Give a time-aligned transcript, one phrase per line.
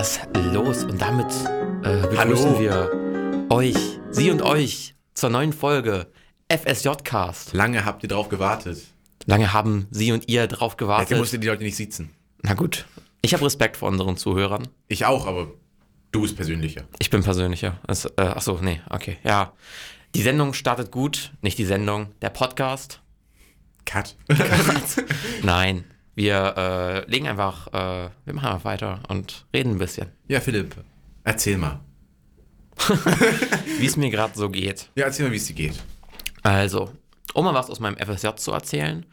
[0.00, 1.26] das los und damit
[1.82, 2.58] äh, begrüßen Hallo.
[2.58, 3.76] wir euch,
[4.10, 6.06] Sie und euch, zur neuen Folge
[6.48, 7.52] FSJ-Cast.
[7.52, 8.78] Lange habt ihr drauf gewartet.
[9.26, 11.18] Lange haben Sie und ihr drauf Jetzt gewartet.
[11.18, 12.14] musst ihr die Leute nicht sitzen.
[12.40, 12.86] Na gut,
[13.20, 14.68] ich habe Respekt vor unseren Zuhörern.
[14.88, 15.48] Ich auch, aber
[16.12, 16.84] du bist persönlicher.
[16.98, 17.78] Ich bin persönlicher.
[17.86, 19.52] Es, äh, achso, nee, okay, ja.
[20.14, 23.02] Die Sendung startet gut, nicht die Sendung, der Podcast.
[23.84, 24.16] Cut.
[25.42, 30.40] Nein, wir äh, legen einfach, äh, wir machen einfach weiter und reden ein bisschen, ja,
[30.40, 30.76] Philipp,
[31.24, 31.80] erzähl mal.
[33.78, 34.90] wie es mir gerade so geht.
[34.94, 35.82] Ja, erzähl mal, wie es dir geht.
[36.42, 36.90] Also,
[37.34, 39.04] um mal was aus meinem FSJ zu erzählen.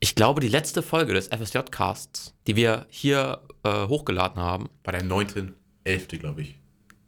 [0.00, 5.04] Ich glaube, die letzte Folge des FSJ-Casts, die wir hier äh, hochgeladen haben, Bei der
[5.04, 6.58] 9.11., glaube ich.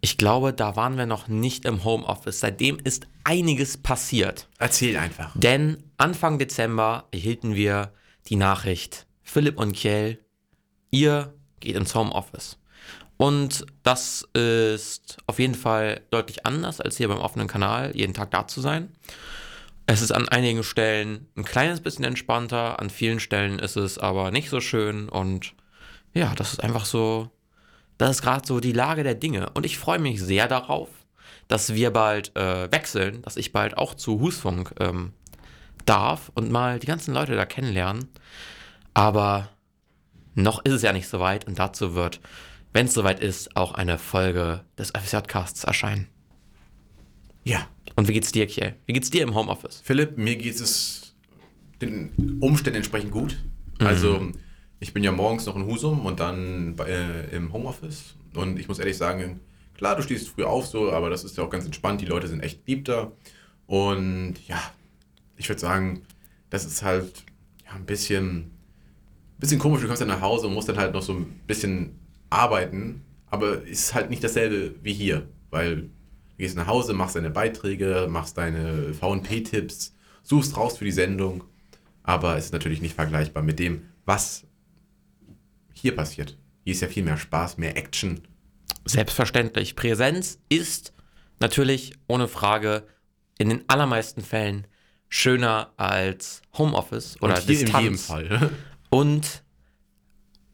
[0.01, 2.41] ich glaube, da waren wir noch nicht im Homeoffice.
[2.41, 4.49] Seitdem ist einiges passiert.
[4.59, 5.33] Erzähl einfach.
[5.35, 7.93] Denn Anfang Dezember erhielten wir
[8.29, 10.21] die Nachricht, Philipp und Kjell,
[10.91, 12.59] ihr geht ins Homeoffice.
[13.17, 18.31] Und das ist auf jeden Fall deutlich anders, als hier beim offenen Kanal jeden Tag
[18.31, 18.93] da zu sein.
[19.87, 24.31] Es ist an einigen Stellen ein kleines bisschen entspannter, an vielen Stellen ist es aber
[24.31, 25.55] nicht so schön und
[26.15, 27.31] ja, das ist einfach so,
[27.99, 29.51] das ist gerade so die Lage der Dinge.
[29.51, 30.89] Und ich freue mich sehr darauf,
[31.49, 35.13] dass wir bald äh, wechseln, dass ich bald auch zu Husfunk ähm,
[35.85, 38.09] darf und mal die ganzen Leute da kennenlernen.
[38.95, 39.51] Aber
[40.35, 42.21] noch ist es ja nicht so weit und dazu wird,
[42.73, 46.09] wenn es soweit ist, auch eine Folge des FSJ-Casts erscheinen.
[47.45, 47.69] Ja.
[47.97, 48.75] Und wie geht's dir, Kiel?
[48.87, 49.81] Wie geht's dir im Homeoffice?
[49.85, 51.15] Philipp, mir geht es
[51.81, 53.37] den Umständen entsprechend gut.
[53.79, 54.33] Also,
[54.81, 58.15] ich bin ja morgens noch in Husum und dann bei, äh, im Homeoffice.
[58.35, 59.41] Und ich muss ehrlich sagen,
[59.75, 62.01] klar, du stehst früh auf so, aber das ist ja auch ganz entspannt.
[62.01, 63.13] Die Leute sind echt lieb da.
[63.67, 64.61] Und ja,
[65.37, 66.03] ich würde sagen,
[66.51, 67.25] das ist halt
[67.65, 68.51] ja, ein bisschen,
[69.45, 69.81] bisschen komisch.
[69.83, 71.99] Du kommst dann nach Hause und musst dann halt noch so ein bisschen
[72.31, 75.91] arbeiten, aber ist halt nicht dasselbe wie hier, weil du
[76.39, 81.45] gehst nach Hause, machst deine Beiträge, machst deine VP-Tipps, suchst raus für die Sendung,
[82.03, 84.45] aber es ist natürlich nicht vergleichbar mit dem, was
[85.75, 86.37] hier passiert.
[86.65, 88.23] Hier ist ja viel mehr Spaß, mehr Action.
[88.87, 89.77] Selbstverständlich.
[89.77, 90.93] Präsenz ist
[91.41, 92.85] natürlich ohne Frage
[93.39, 94.67] in den allermeisten Fällen
[95.09, 97.75] schöner als Homeoffice oder Und hier Distanz.
[97.75, 98.51] in jedem Fall.
[98.95, 99.43] Und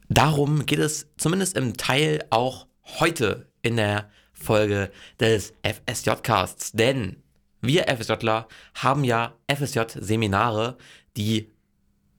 [0.09, 2.65] darum geht es zumindest im Teil auch
[2.99, 6.71] heute in der Folge des FSJ-Casts.
[6.71, 7.17] Denn
[7.61, 10.79] wir FSJler haben ja FSJ-Seminare,
[11.17, 11.51] die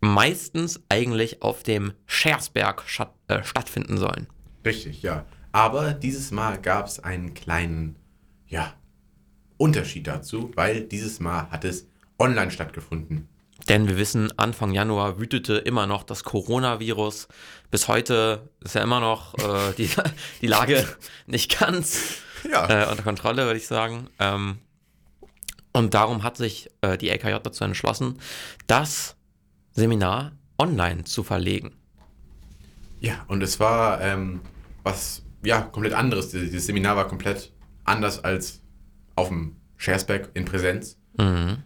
[0.00, 4.28] meistens eigentlich auf dem Schersberg schat- äh, stattfinden sollen.
[4.64, 5.26] Richtig, ja.
[5.50, 7.96] Aber dieses Mal gab es einen kleinen,
[8.46, 8.74] ja,
[9.56, 13.26] Unterschied dazu, weil dieses Mal hat es online stattgefunden.
[13.68, 17.28] Denn wir wissen, Anfang Januar wütete immer noch das Coronavirus.
[17.70, 19.88] Bis heute ist ja immer noch äh, die,
[20.40, 20.86] die Lage
[21.26, 22.16] nicht ganz
[22.50, 22.68] Ja.
[22.68, 24.08] äh, unter Kontrolle, würde ich sagen.
[24.18, 24.58] Ähm,
[25.72, 28.18] und darum hat sich äh, die LKJ dazu entschlossen,
[28.66, 29.16] das
[29.70, 31.72] Seminar online zu verlegen.
[33.00, 34.40] Ja, und es war ähm,
[34.82, 36.30] was, ja, komplett anderes.
[36.30, 37.52] Dieses Seminar war komplett
[37.84, 38.60] anders als
[39.16, 40.98] auf dem Schersberg in Präsenz.
[41.18, 41.56] Ja,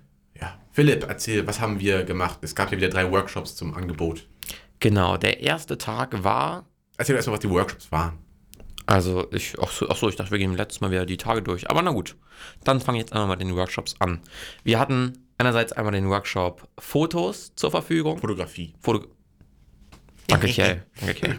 [0.77, 2.41] Philipp, erzähl, was haben wir gemacht?
[2.43, 4.27] Es gab ja wieder drei Workshops zum Angebot.
[4.79, 6.67] Genau, der erste Tag war,
[6.99, 8.19] Erzähl erstmal, was die Workshops waren.
[8.85, 11.41] also ich, ach so, ach so, ich dachte, wir gehen letztes Mal wieder die Tage
[11.41, 11.71] durch.
[11.71, 12.15] Aber na gut,
[12.63, 14.21] dann fange ich jetzt einmal mit den Workshops an.
[14.65, 18.19] Wir hatten einerseits einmal den Workshop Fotos zur Verfügung.
[18.19, 18.75] Fotografie.
[18.79, 19.07] Foto
[20.27, 20.85] Danke, Kjell.
[21.01, 21.39] Danke, Kjell.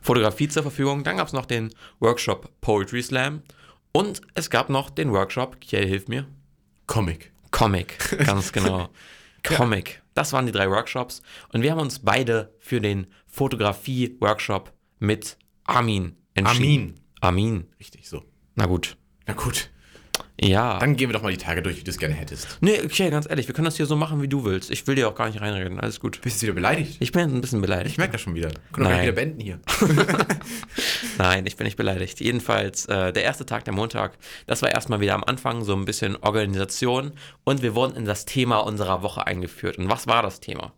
[0.00, 1.04] Fotografie zur Verfügung.
[1.04, 3.42] Dann gab es noch den Workshop Poetry Slam.
[3.92, 6.26] Und es gab noch den Workshop, Kjell, hilf mir,
[6.88, 7.32] Comic.
[7.52, 8.18] Comic.
[8.26, 8.88] Ganz genau.
[9.44, 10.02] Comic.
[10.14, 11.22] Das waren die drei Workshops.
[11.52, 16.94] Und wir haben uns beide für den Fotografie-Workshop mit Armin entschieden.
[17.20, 17.54] Armin.
[17.54, 17.68] Armin.
[17.78, 18.24] Richtig, so.
[18.56, 18.96] Na gut.
[19.26, 19.70] Na gut,
[20.42, 20.78] Ja.
[20.78, 22.58] dann gehen wir doch mal die Tage durch, wie du es gerne hättest.
[22.60, 24.70] nee, Kjell, ganz ehrlich, wir können das hier so machen, wie du willst.
[24.70, 25.78] Ich will dir auch gar nicht reinreden.
[25.78, 26.20] Alles gut.
[26.22, 26.96] Bist du wieder beleidigt?
[27.00, 27.92] Ich bin ein bisschen beleidigt.
[27.92, 28.50] Ich merke das schon wieder.
[28.72, 29.60] Können wir wieder beenden hier.
[31.18, 32.20] Nein, ich bin nicht beleidigt.
[32.20, 35.84] Jedenfalls, äh, der erste Tag, der Montag, das war erstmal wieder am Anfang so ein
[35.84, 37.12] bisschen Organisation
[37.44, 39.78] und wir wurden in das Thema unserer Woche eingeführt.
[39.78, 40.72] Und was war das Thema?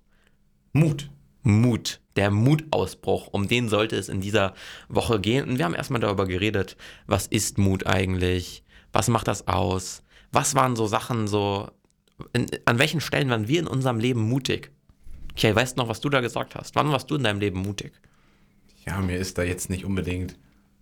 [0.73, 1.11] Mut.
[1.43, 2.01] Mut.
[2.17, 4.55] Der Mutausbruch, um den sollte es in dieser
[4.89, 5.49] Woche gehen.
[5.49, 6.77] Und wir haben erstmal darüber geredet,
[7.07, 8.64] was ist Mut eigentlich?
[8.95, 10.03] Was macht das aus?
[10.33, 11.69] Was waren so Sachen so,
[12.33, 14.71] in, an welchen Stellen waren wir in unserem Leben mutig?
[15.33, 16.75] Okay, weißt du noch, was du da gesagt hast?
[16.77, 17.93] Wann warst du in deinem Leben mutig?
[18.87, 20.37] Ja, mir ist da jetzt nicht unbedingt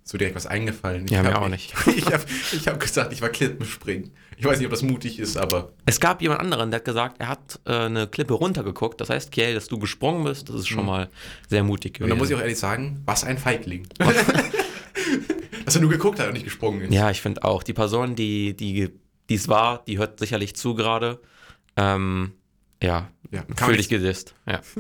[0.05, 1.07] so direkt was eingefallen.
[1.07, 1.73] Ja, ich mir hab- auch nicht.
[1.97, 4.11] Ich habe ich hab gesagt, ich war Klippenspringen.
[4.37, 7.17] Ich weiß nicht, ob das mutig ist, aber Es gab jemand anderen, der hat gesagt,
[7.21, 9.01] er hat äh, eine Klippe runtergeguckt.
[9.01, 11.09] Das heißt, Kiel, dass du gesprungen bist, das ist schon mal
[11.49, 12.11] sehr mutig und gewesen.
[12.11, 13.87] da muss ich auch ehrlich sagen, was ein Feigling.
[15.75, 16.93] er nur geguckt hat und nicht gesprungen ist.
[16.93, 17.63] Ja, ich finde auch.
[17.63, 18.91] Die Person, die
[19.31, 21.21] es war, die hört sicherlich zu gerade.
[21.77, 22.33] Ähm,
[22.83, 24.35] ja, Ja, fühl dich gedisst.
[24.47, 24.61] Ja.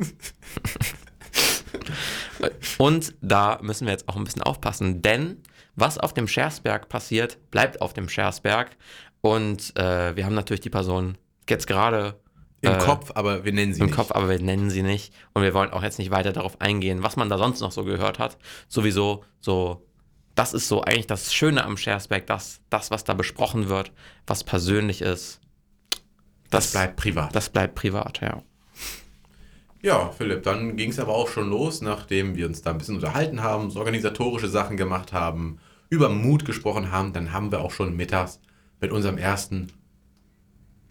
[2.78, 5.38] Und da müssen wir jetzt auch ein bisschen aufpassen, denn
[5.74, 8.76] was auf dem Schersberg passiert, bleibt auf dem Schersberg.
[9.20, 11.16] Und äh, wir haben natürlich die Person
[11.48, 12.20] jetzt gerade
[12.60, 13.94] Im äh, Kopf, aber wir nennen sie im nicht.
[13.94, 15.14] Kopf, aber wir nennen sie nicht.
[15.32, 17.84] Und wir wollen auch jetzt nicht weiter darauf eingehen, was man da sonst noch so
[17.84, 18.36] gehört hat.
[18.68, 19.86] Sowieso so,
[20.34, 23.92] das ist so eigentlich das Schöne am Schersberg, dass das, was da besprochen wird,
[24.26, 25.40] was persönlich ist,
[26.50, 27.34] Das bleibt privat.
[27.34, 28.42] das bleibt privat, ja.
[29.82, 32.94] Ja, Philipp, dann ging es aber auch schon los, nachdem wir uns da ein bisschen
[32.96, 35.58] unterhalten haben, so organisatorische Sachen gemacht haben,
[35.90, 38.40] über Mut gesprochen haben, dann haben wir auch schon mittags
[38.80, 39.72] mit unserem ersten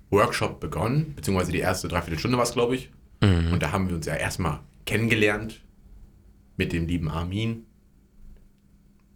[0.10, 2.92] Workshop begonnen, beziehungsweise die erste Dreiviertelstunde war es, glaube ich.
[3.22, 5.62] Und da haben wir uns ja erstmal kennengelernt
[6.58, 7.66] mit dem lieben Armin.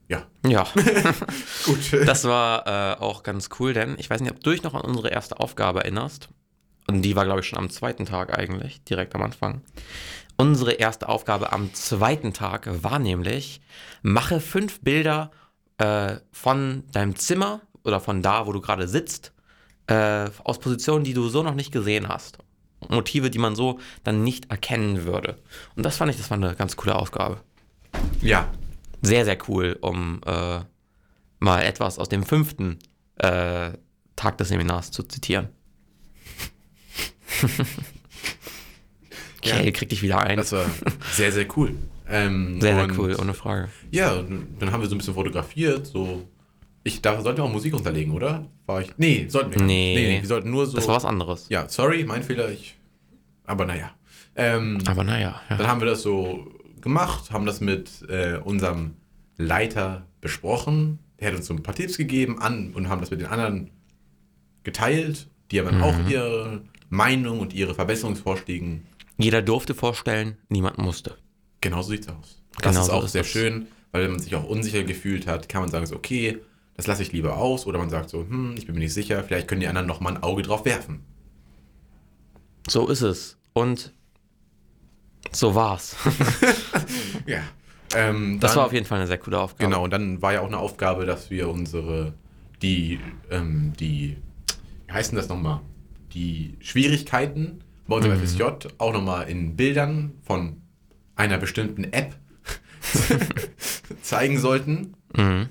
[0.08, 0.68] Ja, Ja,
[1.66, 1.94] gut.
[2.06, 4.82] das war äh, auch ganz cool, denn ich weiß nicht, ob du dich noch an
[4.82, 6.30] unsere erste Aufgabe erinnerst.
[6.88, 9.62] Und die war, glaube ich, schon am zweiten Tag eigentlich, direkt am Anfang.
[10.38, 13.62] Unsere erste Aufgabe am zweiten Tag war nämlich,
[14.04, 15.32] mache fünf Bilder
[15.78, 19.32] äh, von deinem Zimmer oder von da, wo du gerade sitzt,
[19.88, 22.38] äh, aus Positionen, die du so noch nicht gesehen hast.
[22.90, 25.38] Motive, die man so dann nicht erkennen würde.
[25.76, 27.40] Und das fand ich, das war eine ganz coole Aufgabe.
[28.22, 28.48] ja,
[29.02, 30.60] Sehr, sehr cool, um äh,
[31.40, 32.80] mal etwas aus dem fünften
[33.18, 33.72] äh,
[34.16, 35.50] Tag des Seminars zu zitieren.
[39.46, 39.60] Ja.
[39.60, 40.38] Okay, krieg dich wieder ein.
[40.38, 40.66] das war
[41.12, 41.76] sehr, sehr cool.
[42.10, 43.70] Ähm, sehr, sehr cool, ohne Frage.
[43.92, 44.16] Ja,
[44.60, 46.28] dann haben wir so ein bisschen fotografiert, so.
[46.84, 48.46] Ich, da sollten wir auch Musik unterlegen, oder?
[48.68, 48.90] War ich.
[48.98, 49.62] Nee, sollten wir.
[49.64, 50.76] nee, nee wir sollten nur so.
[50.76, 51.48] Das war was anderes.
[51.50, 52.76] ja, sorry, mein Fehler, ich.
[53.46, 53.92] Aber naja.
[54.36, 55.58] Ähm, Aber naja, ja.
[55.58, 56.52] dann haben wir das so
[56.86, 58.96] gemacht, haben das mit äh, unserem
[59.38, 61.00] Leiter besprochen.
[61.20, 63.70] Der hat uns so ein paar Tipps gegeben an und haben das mit den anderen
[64.64, 65.28] geteilt.
[65.52, 68.80] Die haben dann auch ihre Meinung und ihre Verbesserungsvorschläge.
[69.18, 71.18] Jeder durfte vorstellen, niemand musste.
[71.62, 72.42] Genau so sieht's aus.
[72.62, 73.28] Das Genau ist so auch ist sehr es.
[73.28, 76.40] schön, weil wenn man sich auch unsicher gefühlt hat, kann man sagen so, okay,
[76.76, 77.66] das lasse ich lieber aus.
[77.66, 80.00] Oder man sagt so, hm, ich bin mir nicht sicher, vielleicht können die anderen noch
[80.00, 81.02] mal ein Auge drauf werfen.
[82.68, 83.38] So ist es.
[83.54, 83.94] Und
[85.32, 85.96] so war's.
[87.26, 87.40] Ja.
[87.96, 89.70] Ähm, Das dann- war auf jeden Fall eine sehr coole Aufgabe.
[89.70, 92.14] Genau, und dann war ja auch eine Aufgabe, dass wir unsere,
[92.62, 93.00] die,
[93.32, 94.18] ähm, die,
[94.88, 95.62] wie heißen das nochmal?
[96.14, 98.44] Die Schwierigkeiten bei unserem FSJ
[98.80, 100.62] auch nochmal in Bildern von
[101.16, 102.16] einer bestimmten App
[104.02, 104.94] zeigen sollten.
[105.16, 105.50] Mhm.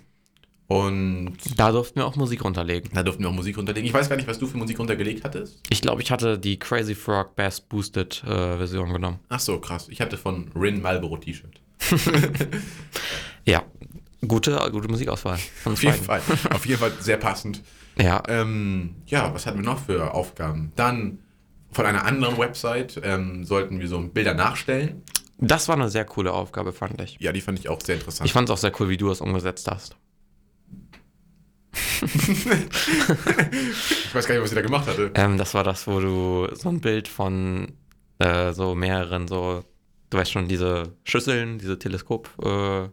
[0.66, 2.90] Und Da durften wir auch Musik runterlegen.
[2.94, 3.86] da durften wir auch Musik runterlegen.
[3.86, 5.60] Ich weiß gar nicht, was du für Musik runtergelegt hattest.
[5.68, 9.20] Ich glaube, ich hatte die Crazy Frog Bass Boosted äh, Version genommen.
[9.28, 9.88] Ach so, krass.
[9.90, 11.60] Ich hatte von Rin Marlboro T-Shirt.
[13.46, 13.62] Ja,
[14.26, 15.38] gute, gute Musikauswahl.
[15.66, 16.02] Auf jeden.
[16.02, 16.22] Fall.
[16.52, 17.62] Auf jeden Fall sehr passend.
[17.98, 20.72] Ja, Ähm, ja, was hatten wir noch für Aufgaben?
[20.76, 21.18] Dann
[21.70, 25.02] von einer anderen Website ähm, sollten wir so Bilder nachstellen.
[25.38, 27.18] das war eine sehr coole Aufgabe, fand ich.
[27.20, 28.26] Ja, die fand ich auch sehr interessant.
[28.26, 29.96] Ich fand es auch sehr cool, wie du es umgesetzt hast.
[34.06, 35.10] Ich weiß gar nicht, was sie da gemacht hatte.
[35.14, 37.72] Ähm, das war das, wo du so ein Bild von
[38.18, 39.64] äh, so mehreren, so,
[40.14, 42.88] du weißt schon, diese Schüsseln, diese Teleskop, äh,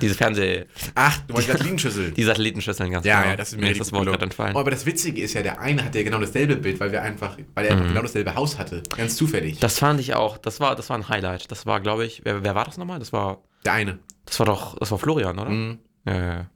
[0.00, 2.10] diese Fernseh, Ach, du meinst Satellitenschüssel.
[2.10, 3.30] die Satellitenschüsseln ganz ja, genau.
[3.30, 4.54] ja, das ist mir das Wort gerade entfallen.
[4.56, 7.02] Oh, aber das Witzige ist ja, der eine hatte ja genau dasselbe Bild, weil wir
[7.02, 8.82] einfach, weil er einfach genau dasselbe Haus hatte.
[8.96, 9.58] Ganz zufällig.
[9.60, 11.50] Das fand ich auch, das war, das war ein Highlight.
[11.50, 12.98] Das war, glaube ich, wer, wer war das nochmal?
[12.98, 13.98] Das war, der eine.
[14.26, 15.50] das war doch, das war Florian, oder?
[15.50, 15.78] Mhm.
[16.06, 16.50] Ja, ja, ja.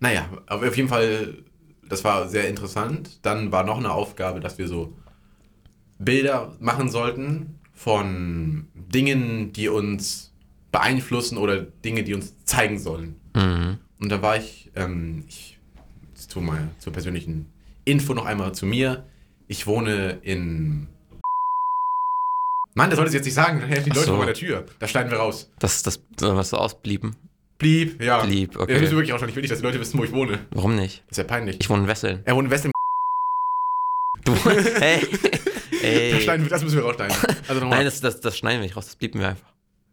[0.00, 1.38] Naja, aber auf jeden Fall,
[1.88, 3.18] das war sehr interessant.
[3.22, 4.96] Dann war noch eine Aufgabe, dass wir so
[5.98, 10.32] Bilder machen sollten von Dingen, die uns
[10.70, 13.16] beeinflussen oder Dinge, die uns zeigen sollen.
[13.34, 13.78] Mhm.
[14.00, 15.58] Und da war ich, ähm, ich
[16.14, 17.46] zu mal zur persönlichen
[17.84, 19.04] Info noch einmal zu mir.
[19.48, 20.88] Ich wohne in.
[22.74, 24.12] Mann, das solltest du jetzt nicht sagen, dann helfen die Ach Leute so.
[24.12, 24.64] vor meiner Tür.
[24.78, 25.52] Da schneiden wir raus.
[25.58, 27.16] Das, das, soll was so ausblieben?
[27.58, 28.24] Blieb, ja.
[28.24, 28.72] Blieb, okay.
[28.72, 29.28] Das wir wirklich auch schon.
[29.28, 30.40] Ich will nicht, dass die Leute wissen, wo ich wohne.
[30.50, 31.02] Warum nicht?
[31.08, 31.58] Das ist ja peinlich.
[31.60, 32.20] Ich wohne in Wesseln.
[32.24, 32.71] er wohnt in West
[35.80, 37.16] Hey, Das, schneiden wir, das müssen wir rausschneiden.
[37.48, 37.78] Also nochmal.
[37.78, 39.48] Nein, das, das, das schneiden wir nicht raus, das blieben wir einfach.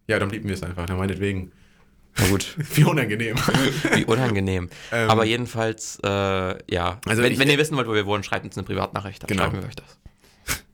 [0.07, 0.85] ja, dann blieben wir es einfach.
[0.85, 1.51] Dann meinetwegen.
[2.17, 3.35] Na gut, Wie unangenehm.
[3.95, 4.69] wie unangenehm.
[4.91, 6.07] Ähm, Aber jedenfalls, äh,
[6.73, 6.99] ja.
[7.07, 9.27] Also wenn, ich- wenn ihr wissen wollt, wo wir wohnen, schreibt uns eine Privatnachricht, dann
[9.29, 9.43] Genau.
[9.43, 9.97] schreiben wir euch das.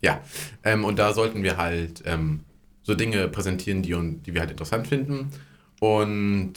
[0.00, 0.20] Ja,
[0.64, 2.40] ähm, und da sollten wir halt ähm,
[2.82, 3.92] so Dinge präsentieren, die,
[4.22, 5.30] die wir halt interessant finden.
[5.78, 6.54] Und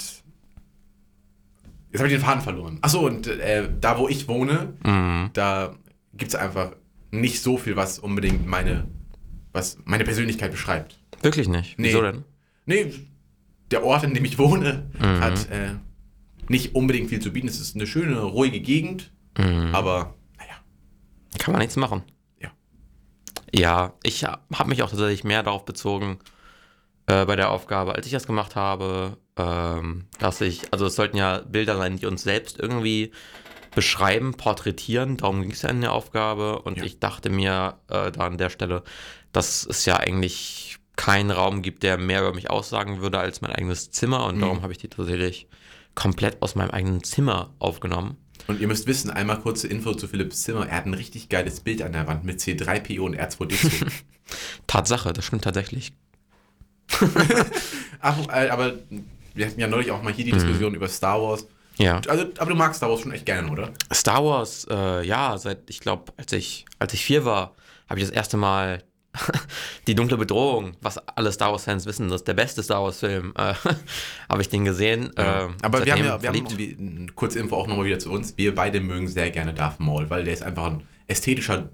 [1.91, 2.79] jetzt habe ich den Faden verloren.
[2.81, 5.29] Achso, und äh, da, wo ich wohne, Mhm.
[5.33, 5.75] da
[6.15, 6.72] gibt es einfach
[7.12, 8.88] nicht so viel, was unbedingt meine,
[9.53, 10.98] was meine Persönlichkeit beschreibt.
[11.22, 11.77] Wirklich nicht.
[11.79, 11.89] Nee.
[11.89, 12.24] Wieso denn?
[12.65, 12.93] Nee,
[13.72, 15.19] der Ort, in dem ich wohne, Mhm.
[15.22, 15.72] hat äh,
[16.48, 17.48] nicht unbedingt viel zu bieten.
[17.48, 19.12] Es ist eine schöne, ruhige Gegend,
[19.74, 20.53] aber naja,
[21.39, 22.03] Kann man nichts machen.
[22.39, 22.50] ja.
[23.53, 26.19] Ja, ich habe mich auch tatsächlich mehr darauf bezogen
[27.07, 31.17] äh, bei der Aufgabe, als ich das gemacht habe, ähm, dass ich, also es sollten
[31.17, 33.12] ja Bilder sein, die uns selbst irgendwie
[33.75, 35.17] beschreiben, porträtieren.
[35.17, 36.60] Darum ging es ja in der Aufgabe.
[36.63, 36.84] Und Ja.
[36.84, 38.84] ich dachte mir äh, da an der Stelle,
[39.32, 43.51] dass es ja eigentlich keinen Raum gibt, der mehr über mich aussagen würde als mein
[43.51, 44.25] eigenes Zimmer.
[44.25, 45.48] Und darum habe ich die tatsächlich
[45.94, 48.17] komplett aus meinem eigenen Zimmer aufgenommen.
[48.48, 50.67] Und ihr müsst wissen, einmal kurze Info zu Philipps Zimmer.
[50.67, 53.88] Er hat ein richtig geiles Bild an der Wand mit C3PO und R2D2.
[54.67, 55.94] Tatsache, das stimmt tatsächlich.
[58.00, 58.74] Ach, äh, aber
[59.34, 61.48] wir hatten ja neulich auch mal hier die Diskussion über Star Wars.
[61.77, 62.01] Ja.
[62.08, 63.72] Also, aber du magst Star Wars schon echt gerne, oder?
[63.94, 67.55] Star Wars, äh, ja, seit, ich glaube, als ich, als ich vier war,
[67.89, 68.84] habe ich das erste Mal
[69.88, 73.53] die dunkle Bedrohung, was alle Star Wars-Fans wissen, das ist der beste Star Wars-Film, äh,
[74.29, 75.12] habe ich den gesehen.
[75.17, 76.60] äh, aber wir haben ja, wir haben, verliebt.
[76.60, 78.38] die, eine kurze Info auch nochmal wieder zu uns.
[78.38, 81.70] Wir beide mögen sehr gerne Darth Maul, weil der ist einfach ein ästhetischer,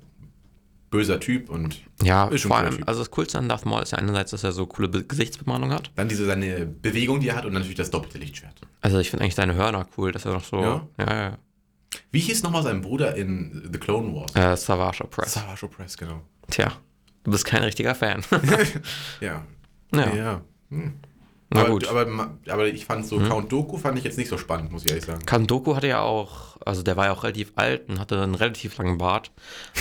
[0.91, 2.88] böser Typ und ja, vor allem, Typ.
[2.88, 5.71] also das Coolste an Darth Maul ist ja einerseits, dass er so coole Be Gesichtsbemalung
[5.71, 5.89] hat.
[5.95, 8.62] dann diese seine Bewegung, die er hat und natürlich das doppelte Lichtschwert.
[8.81, 10.88] Also ich finde eigentlich seine Hörner cool, dass er noch so, Ja?
[11.00, 11.38] ja, ja,
[12.12, 14.36] Wie hieß nochmal sein Bruder in The Clone Wars?
[14.36, 15.33] Äh, Savage Press.
[15.33, 16.21] Savage Press, genau.
[16.50, 16.71] Tja,
[17.24, 18.21] du bist kein richtiger Fan.
[19.21, 19.43] Ja.
[19.95, 20.41] ja, Ja.
[20.69, 20.93] Hm.
[21.53, 21.88] Na aber, gut.
[21.88, 24.89] Aber, aber ich fand so Count Doku fand ich jetzt nicht so spannend, muss ich
[24.89, 25.25] ehrlich sagen.
[25.25, 28.77] Kandoku hatte ja auch, also der war ja auch relativ alt und hatte einen relativ
[28.77, 29.31] langen Bart,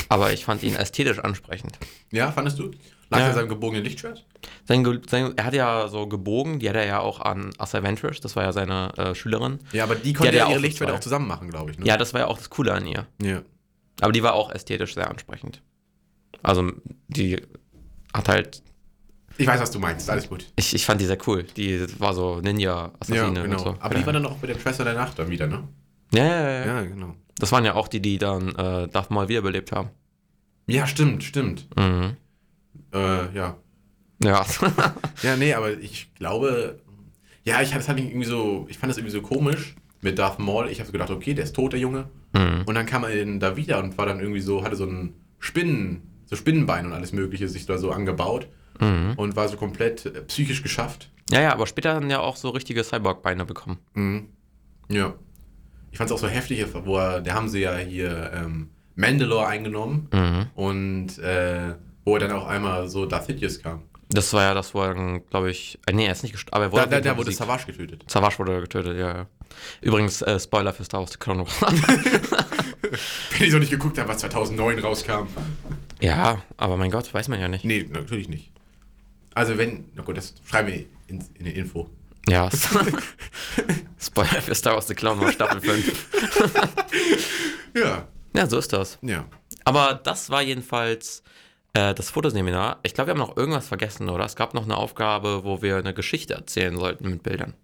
[0.08, 1.78] aber ich fand ihn ästhetisch ansprechend.
[2.10, 2.70] Ja, fandest du?
[3.12, 3.26] Lag Ja.
[3.28, 4.24] er seinem gebogenen Lichtschwert?
[4.66, 8.20] Sein, sein, er hat ja so gebogen, die hat er ja auch an Asa Ventress,
[8.20, 9.58] das war ja seine äh, Schülerin.
[9.72, 11.78] Ja, aber die konnte ja ja ihre Lichtschwerter auch zusammen machen, glaube ich.
[11.78, 11.86] Ne?
[11.86, 13.06] Ja, das war ja auch das Coole an ihr.
[13.20, 13.42] ja.
[14.02, 15.60] Aber die war auch ästhetisch sehr ansprechend.
[16.42, 16.72] Also
[17.08, 17.42] die
[18.14, 18.62] hat halt,
[19.38, 20.08] Ich weiß, was du meinst.
[20.10, 20.46] Alles gut.
[20.56, 21.44] ich, ich fand die sehr cool.
[21.56, 23.56] Die war so Ja, Ninja-Assassine genau.
[23.56, 23.76] und so.
[23.80, 25.66] Aber die war dann auch bei der Schwester der Nacht dann wieder, ne?
[26.12, 26.66] ja, ja, ja, ja.
[26.66, 27.14] Ja, genau.
[27.38, 29.90] Das waren ja auch die, die dann äh, Darth Maul wiederbelebt haben.
[30.66, 31.68] Ja, stimmt, stimmt.
[31.76, 32.16] Mhm.
[32.92, 33.56] Äh, ja.
[34.22, 34.44] Ja.
[35.22, 36.80] Ja, nee, aber ich glaube,
[37.44, 40.38] ja, ich, das hat mich irgendwie so, ich fand das irgendwie so komisch mit Darth
[40.38, 40.68] Maul.
[40.68, 42.08] Ich habe so gedacht, okay, der ist tot, der Junge.
[42.34, 42.62] mhm.
[42.66, 46.02] Und dann kam er da wieder und war dann irgendwie so, hatte so ein Spinnen,
[46.26, 49.14] so Spinnenbein und alles Mögliche sich da so angebaut Mhm.
[49.16, 51.10] und war so komplett äh, psychisch geschafft.
[51.30, 53.78] Ja, ja, aber später dann ja auch so richtige Cyborg-Beine bekommen.
[53.94, 54.28] Mhm.
[54.88, 55.14] Ja.
[55.92, 59.46] Ich fand es auch so heftig, wo er, da haben sie ja hier ähm, Mandalore
[59.46, 60.46] eingenommen Mhm.
[60.54, 61.74] und äh,
[62.04, 63.82] wo er dann auch einmal so Darth Sidious kam.
[64.12, 66.56] Das war ja das, wo er dann, glaube ich, äh, nee, er ist nicht gestorben,
[66.56, 67.32] aber er wurde, da, da Fall wurde.
[67.32, 68.04] Savage getötet.
[68.08, 69.26] Savage wurde getötet, ja, ja.
[69.80, 71.60] Übrigens, äh, Spoiler für Star Wars The Clone Wars.
[73.38, 75.26] Wenn ich so nicht geguckt habe, was 2009 rauskam.
[76.00, 77.64] ja, aber mein Gott, weiß man ja nicht.
[77.64, 78.50] Nee, natürlich nicht.
[79.34, 81.88] Also wenn, na gut, das schreiben wir in, in die Info.
[82.28, 82.50] Ja.
[83.98, 86.06] Spoiler für Star Wars The Clone Wars Staffel 5.
[87.74, 88.98] Ja, Ja, so ist das.
[89.02, 89.24] ja.
[89.64, 91.22] Aber das war jedenfalls
[91.74, 92.80] äh, das Fotoseminar.
[92.82, 94.24] Ich glaube, wir haben noch irgendwas vergessen, oder?
[94.24, 97.54] Es gab noch eine Aufgabe, wo wir eine Geschichte erzählen sollten mit Bildern.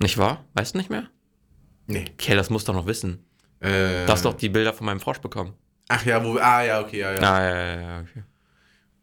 [0.00, 0.44] Nicht wahr?
[0.54, 1.08] Weißt du nicht mehr?
[1.86, 2.04] Nee.
[2.12, 3.24] Okay, das musst du doch noch wissen.
[3.60, 5.54] Äh, Du hast doch die Bilder von meinem Frosch bekommen.
[5.88, 6.36] Ach ja, wo.
[6.38, 7.20] Ah ja, okay, ja, ja.
[7.20, 8.22] Ah, ja, ja, ja, okay.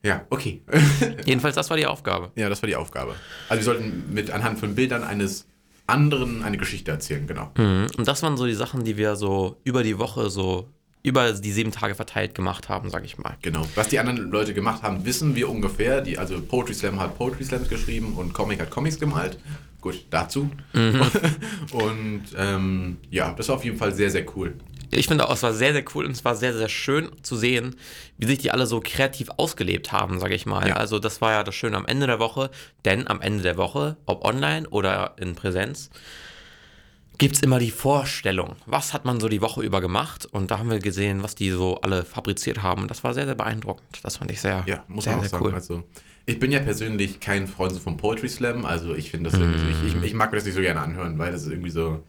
[0.03, 0.61] Ja, okay.
[1.25, 2.31] Jedenfalls, das war die Aufgabe.
[2.35, 3.15] ja, das war die Aufgabe.
[3.49, 5.47] Also wir sollten mit anhand von Bildern eines
[5.87, 7.51] anderen eine Geschichte erzählen, genau.
[7.57, 7.87] Mhm.
[7.97, 10.67] Und das waren so die Sachen, die wir so über die Woche so
[11.03, 13.35] über die sieben Tage verteilt gemacht haben, sag ich mal.
[13.41, 13.65] Genau.
[13.75, 16.01] Was die anderen Leute gemacht haben, wissen wir ungefähr.
[16.01, 19.39] Die, also Poetry Slam hat Poetry Slams geschrieben und Comic hat Comics gemalt.
[19.81, 20.51] Gut, dazu.
[21.71, 24.53] Und ähm, ja, das war auf jeden Fall sehr, sehr cool.
[24.93, 27.35] Ich finde auch, es war sehr, sehr cool und es war sehr, sehr schön zu
[27.37, 27.75] sehen,
[28.17, 30.67] wie sich die alle so kreativ ausgelebt haben, sage ich mal.
[30.67, 30.75] Ja.
[30.75, 32.51] Also das war ja das Schöne am Ende der Woche,
[32.85, 35.89] denn am Ende der Woche, ob online oder in Präsenz,
[37.17, 40.57] gibt es immer die Vorstellung, was hat man so die Woche über gemacht und da
[40.57, 43.99] haben wir gesehen, was die so alle fabriziert haben das war sehr, sehr beeindruckend.
[44.03, 45.45] Das fand ich sehr, Ja, muss sehr, man auch sehr sagen.
[45.45, 45.53] cool.
[45.53, 45.83] Also,
[46.25, 48.65] ich bin ja persönlich kein Freund vom Poetry Slam.
[48.65, 49.53] Also ich finde das Mhm.
[49.53, 52.03] irgendwie, ich, ich mag mir das nicht so gerne anhören, weil das ist irgendwie so.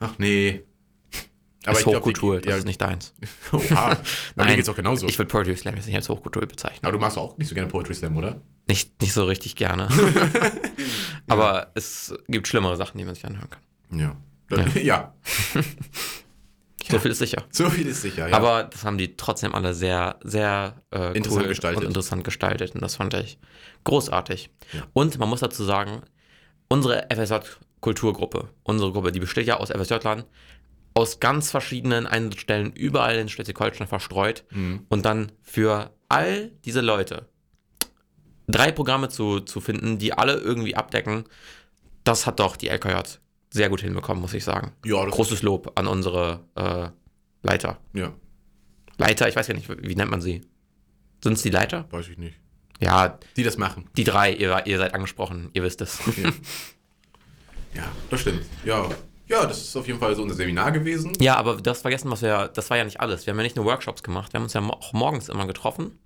[0.00, 0.62] Ach nee.
[1.66, 3.14] Aber ist glaub, Hochkultur, die- das ja, ist nicht deins.
[3.52, 3.96] Oha.
[4.34, 5.06] Bei mir geht's auch genauso.
[5.06, 6.80] Ich würde Poetry Slam jetzt nicht als Hochkultur bezeichnen.
[6.82, 8.40] Aber du machst auch nicht so gerne Poetry Slam, oder?
[8.68, 9.88] Nicht, nicht so richtig gerne.
[11.28, 13.98] Aber es gibt schlimmere Sachen, die man sich anhören kann.
[13.98, 14.16] Ja.
[14.80, 15.14] Ja.
[16.88, 17.42] So viel ist sicher.
[17.50, 18.36] So viel ist sicher, ja.
[18.36, 21.80] Aber das haben die trotzdem alle sehr, sehr äh, Interessant cool gestaltet.
[21.82, 22.74] und interessant gestaltet.
[22.74, 23.38] Und das fand ich
[23.84, 24.50] großartig.
[24.72, 24.82] Ja.
[24.92, 26.02] Und man muss dazu sagen,
[26.68, 30.24] unsere FSJ-Kulturgruppe, unsere Gruppe, die besteht ja aus FSJ-Lern,
[30.96, 34.44] aus ganz verschiedenen Einsatzstellen überall in Schleswig-Holstein verstreut.
[34.50, 34.86] Mhm.
[34.88, 37.28] Und dann für all diese Leute
[38.48, 41.24] drei Programme zu, zu finden, die alle irgendwie abdecken,
[42.04, 43.18] das hat doch die LKJ
[43.50, 44.72] sehr gut hinbekommen, muss ich sagen.
[44.86, 46.88] Ja, Großes Lob an unsere äh,
[47.42, 47.78] Leiter.
[47.92, 48.14] Ja,
[48.96, 50.46] Leiter, ich weiß ja nicht, wie nennt man sie?
[51.22, 51.86] Sind es die Leiter?
[51.90, 52.38] weiß ich nicht.
[52.80, 53.90] Ja, Die das machen.
[53.98, 55.98] die drei, ihr, ihr seid angesprochen, ihr wisst es.
[56.16, 56.30] Ja.
[57.74, 58.46] ja, das stimmt.
[58.64, 58.88] Ja.
[59.28, 61.12] Ja, das ist auf jeden Fall so unser Seminar gewesen.
[61.20, 63.26] Ja, aber das vergessen, was wir, das war ja nicht alles.
[63.26, 65.98] Wir haben ja nicht nur Workshops gemacht, wir haben uns ja auch morgens immer getroffen.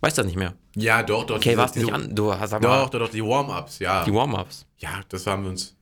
[0.00, 0.54] Weißt du das nicht mehr?
[0.76, 1.36] Ja, doch, doch.
[1.36, 4.04] Okay, warst du nicht an, du hast sag Doch, mal, doch, doch, die Warm-Ups, ja.
[4.04, 4.64] die Warm-Ups.
[4.78, 5.76] ja, das haben wir uns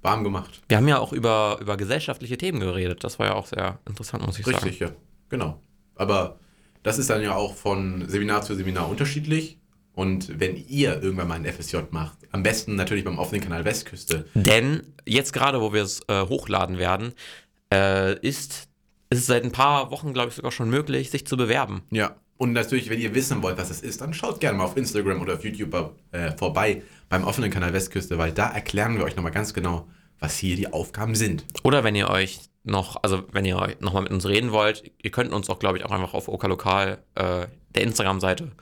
[0.00, 0.62] warm gemacht.
[0.68, 3.04] Wir haben ja auch über, über gesellschaftliche Themen geredet.
[3.04, 4.58] Das war ja auch sehr interessant, muss ich sagen.
[4.58, 4.90] Richtig, ja.
[5.28, 5.60] Genau.
[5.94, 6.38] Aber
[6.82, 9.58] das ist dann ja auch von Seminar zu Seminar unterschiedlich.
[9.94, 14.26] Und wenn ihr irgendwann mal ein FSJ macht, am besten natürlich beim offenen Kanal Westküste.
[14.34, 17.12] Denn jetzt gerade, wo wir es äh, hochladen werden,
[17.72, 18.68] äh, ist,
[19.10, 21.82] es seit ein paar Wochen, glaube ich, sogar schon möglich, sich zu bewerben.
[21.90, 22.16] Ja.
[22.38, 25.20] Und natürlich, wenn ihr wissen wollt, was es ist, dann schaut gerne mal auf Instagram
[25.20, 29.30] oder auf YouTube äh, vorbei beim offenen Kanal Westküste, weil da erklären wir euch nochmal
[29.30, 29.86] ganz genau,
[30.18, 31.44] was hier die Aufgaben sind.
[31.62, 34.84] Oder wenn ihr euch noch, also wenn ihr euch noch mal mit uns reden wollt,
[35.02, 38.52] ihr könnt uns auch, glaube ich, auch einfach auf Okalokal, äh, der Instagram-Seite,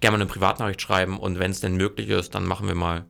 [0.00, 3.04] gerne mal eine Privatnachricht schreiben und wenn es denn möglich ist, dann machen wir mal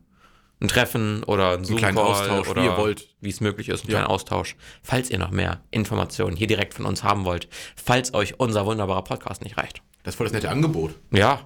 [0.59, 3.07] ein Treffen oder einen kleinen Zoom-Call Austausch, wie oder ihr wollt.
[3.21, 3.97] wie es möglich ist, einen Ja.
[3.99, 4.55] kleinen Austausch.
[4.83, 9.03] Falls ihr noch mehr Informationen hier direkt von uns haben wollt, falls euch unser wunderbarer
[9.03, 9.81] Podcast nicht reicht.
[10.03, 10.95] Das ist voll das nette Angebot.
[11.11, 11.41] Ja,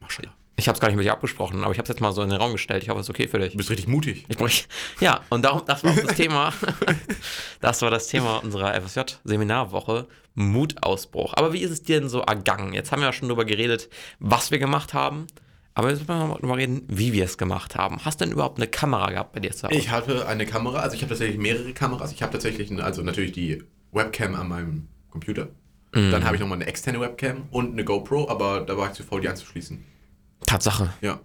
[0.00, 0.32] Maschallah.
[0.58, 2.20] Ich habe es gar nicht mit dir abgesprochen, aber ich habe es jetzt mal so
[2.20, 2.82] in den Raum gestellt.
[2.82, 3.52] Ich hoffe, es ist okay für dich.
[3.52, 4.24] Du bist richtig mutig.
[4.28, 4.50] Ich brauch,
[4.98, 6.52] ja, und darum, das war auch das Thema.
[7.60, 10.06] Das war das Thema unserer FSJ-Seminarwoche.
[10.34, 11.34] Mutausbruch.
[11.34, 12.72] Aber wie ist es dir denn so ergangen?
[12.72, 13.88] Jetzt haben wir ja schon darüber geredet,
[14.20, 15.26] was wir gemacht haben.
[15.74, 18.04] Aber jetzt müssen wir mal darüber reden, wie wir es gemacht haben.
[18.04, 19.76] Hast du denn überhaupt eine Kamera gehabt bei dir zu Hause?
[19.76, 22.12] Ich hatte eine Kamera, also ich habe tatsächlich mehrere Kameras.
[22.12, 23.62] Ich habe tatsächlich, eine, also natürlich die
[23.92, 25.48] Webcam an meinem Computer.
[25.92, 29.02] Dann habe ich nochmal eine externe Webcam und eine GoPro, aber da war ich zu
[29.04, 29.82] faul, die anzuschließen.
[30.46, 30.92] Tatsache.
[31.00, 31.20] Ja.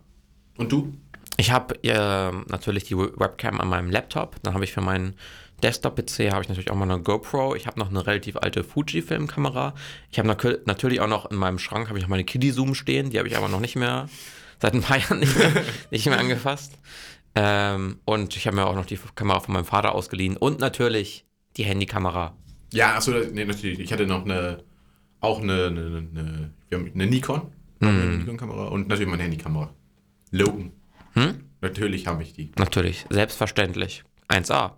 [0.57, 0.93] Und du?
[1.37, 4.35] Ich habe äh, natürlich die Webcam an meinem Laptop.
[4.43, 5.15] Dann habe ich für meinen
[5.63, 7.55] Desktop-PC habe ich natürlich auch mal eine GoPro.
[7.55, 9.73] Ich habe noch eine relativ alte Fuji-Filmkamera.
[10.11, 12.75] Ich habe nat natürlich auch noch in meinem Schrank habe ich noch meine Kiddie Zoom
[12.75, 13.09] stehen.
[13.09, 14.09] Die habe ich aber noch nicht mehr
[14.59, 15.51] seit ein paar Jahren nicht mehr,
[15.91, 16.77] nicht mehr angefasst.
[17.35, 21.25] Ähm, und ich habe mir auch noch die Kamera von meinem Vater ausgeliehen und natürlich
[21.57, 22.35] die Handykamera.
[22.73, 23.79] Ja, achso, nee, natürlich.
[23.79, 24.63] Ich hatte noch eine,
[25.19, 27.51] auch eine, eine, eine, wir haben eine Nikon,
[27.91, 29.69] Nikon-Kamera und natürlich meine Handykamera.
[30.31, 30.71] Logan.
[31.13, 31.43] Hm?
[31.61, 32.51] Natürlich habe ich die.
[32.57, 34.03] Natürlich, selbstverständlich.
[34.29, 34.71] 1A.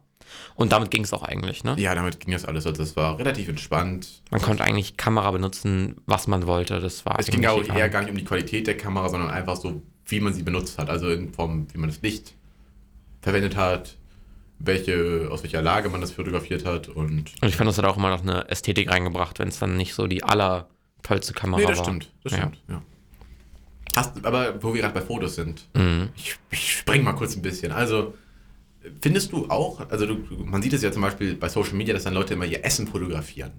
[0.55, 1.75] Und damit ging es auch eigentlich, ne?
[1.77, 2.65] Ja, damit ging das alles.
[2.65, 4.21] Also das war relativ entspannt.
[4.31, 6.79] Man konnte eigentlich Kamera benutzen, was man wollte.
[6.79, 9.55] Das war Es ging auch eher gar nicht um die Qualität der Kamera, sondern einfach
[9.55, 10.89] so, wie man sie benutzt hat.
[10.89, 12.33] Also in Form, wie man das Licht
[13.21, 13.97] verwendet hat,
[14.59, 17.33] welche, aus welcher Lage man das fotografiert hat und.
[17.41, 19.93] Und ich fand, das hat auch immer noch eine Ästhetik reingebracht, wenn es dann nicht
[19.93, 21.85] so die allertollste Kamera Nee, das war.
[21.85, 22.11] stimmt.
[22.23, 22.37] Das Ja.
[22.39, 22.81] stimmt, ja.
[23.95, 26.09] Hast, aber wo wir gerade bei Fotos sind, Mhm.
[26.15, 27.71] ich, ich spring mal kurz ein bisschen.
[27.71, 28.13] Also,
[29.01, 32.03] findest du auch, also du, man sieht es ja zum Beispiel bei Social Media, dass
[32.03, 33.51] dann Leute immer ihr Essen fotografieren.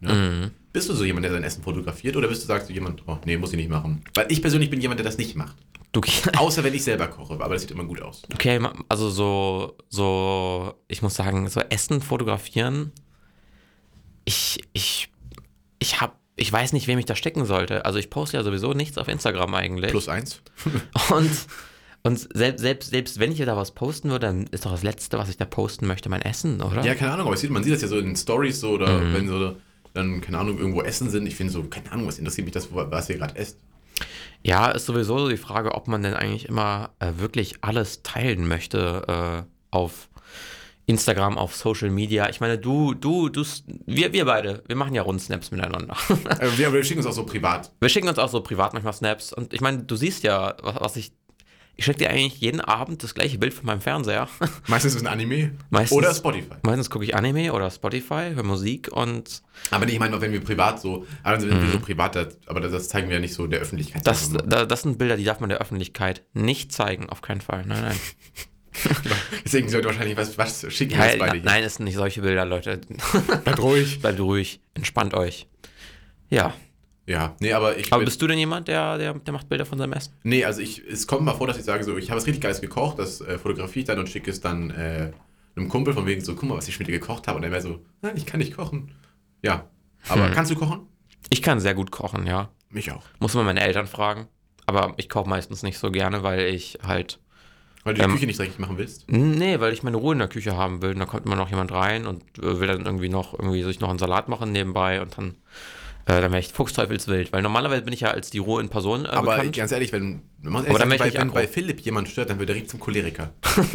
[0.00, 0.12] Ne?
[0.14, 0.50] Mhm.
[0.72, 3.18] Bist du so jemand, der sein Essen fotografiert oder bist du sagst du jemand, oh
[3.26, 4.02] nee, muss ich nicht machen?
[4.14, 5.56] Weil ich persönlich bin jemand, der das nicht macht.
[5.92, 6.00] Du,
[6.36, 8.22] Außer wenn ich selber koche, aber das sieht immer gut aus.
[8.32, 12.92] okay, also so, so, ich muss sagen, so Essen fotografieren,
[14.24, 15.10] ich, ich,
[15.80, 17.84] ich hab, ich weiß nicht, wem ich da stecken sollte.
[17.84, 19.90] Also ich poste ja sowieso nichts auf Instagram eigentlich.
[19.90, 20.40] Plus eins.
[21.10, 21.30] Und,
[22.02, 25.18] und selbst, selbst, selbst wenn ich da was posten würde, dann ist doch das Letzte,
[25.18, 26.82] was ich da posten möchte, mein Essen, oder?
[26.82, 29.14] Ja, keine Ahnung, aber sieht, man sieht das ja so in Stories so oder Mhm.
[29.14, 29.56] wenn so
[29.92, 31.26] dann, keine Ahnung, irgendwo essen sind.
[31.26, 33.58] Ich finde so, keine Ahnung, was interessiert mich das, was ihr gerade esst.
[34.42, 38.48] Ja, ist sowieso so die Frage, ob man denn eigentlich immer äh, wirklich alles teilen
[38.48, 40.08] möchte äh, auf
[40.90, 42.28] Instagram, auf Social Media.
[42.28, 43.44] Ich meine, du, du, du,
[43.86, 45.96] wir, wir beide, wir machen ja Rundsnaps miteinander.
[46.40, 47.72] Äh, wir, wir schicken uns auch so privat.
[47.80, 50.76] wir schicken uns auch so privat manchmal Snaps und ich meine, du siehst ja, was,
[50.80, 51.12] was ich.
[51.76, 54.28] Ich schicke dir eigentlich jeden Abend das gleiche Bild von meinem Fernseher.
[54.66, 56.56] Meistens ist es ein Anime Meistens- oder Spotify.
[56.62, 60.78] Meistens gucke ich Anime oder Spotify, höre Musik und Aber ich meine, wenn wir privat
[60.80, 63.60] so, also wenn wir so privat, das, aber das zeigen wir ja nicht so der
[63.60, 64.02] Öffentlichkeit.
[64.02, 64.04] Mhm.
[64.04, 67.40] das, Also, da, das sind Bilder, die darf man der Öffentlichkeit nicht zeigen, auf keinen
[67.40, 67.64] Fall.
[67.64, 67.96] Nein, nein.
[69.44, 71.44] Deswegen sollte wahrscheinlich was, was schicken Ja, beide hier.
[71.44, 72.80] nein, es sind nicht solche Bilder, Leute.
[73.44, 74.00] Bleibt ruhig.
[74.00, 75.46] Bleibt ruhig, entspannt euch.
[76.28, 76.54] Ja.
[77.06, 79.66] Ja, nee, aber ich Aber bin, bist du denn jemand, der, der, der macht Bilder
[79.66, 80.12] von seinem Essen?
[80.22, 82.42] nee, also ich, es kommt mal vor, dass ich sage so, ich habe was richtig
[82.42, 85.10] Geiles gekocht, das äh, fotografiere ich dann und schicke es dann äh,
[85.56, 87.50] einem Kumpel von wegen so, guck mal, was ich mit dir gekocht habe und er
[87.50, 88.92] wäre so, nein, ich kann nicht kochen.
[89.42, 89.68] Ja,
[90.08, 90.32] aber Hm.
[90.34, 90.86] kannst du kochen?
[91.30, 92.50] Ich kann sehr gut kochen, ja.
[92.68, 93.02] Mich auch.
[93.18, 94.28] Muss man meine Eltern fragen.
[94.66, 97.18] Aber ich koche meistens nicht so gerne, weil ich halt.
[97.84, 99.04] Weil du die Ähm, Küche nicht dreckig machen willst.
[99.10, 100.90] Nee, weil ich meine Ruhe in der Küche haben will.
[100.92, 103.80] Und da kommt immer noch jemand rein und äh, will dann irgendwie noch irgendwie sich
[103.80, 105.34] noch einen Salat machen nebenbei und dann
[106.06, 109.04] Äh, dann wäre ich fuchsteufelswild, weil normalerweise bin ich ja als die Ruhe in Person
[109.04, 109.54] äh, Aber bekannt.
[109.54, 111.46] ganz ehrlich, wenn, wenn man ehrlich sagt, bei, wenn bei.
[111.46, 113.32] Philipp jemand stört, dann wird er richtig zum Choleriker.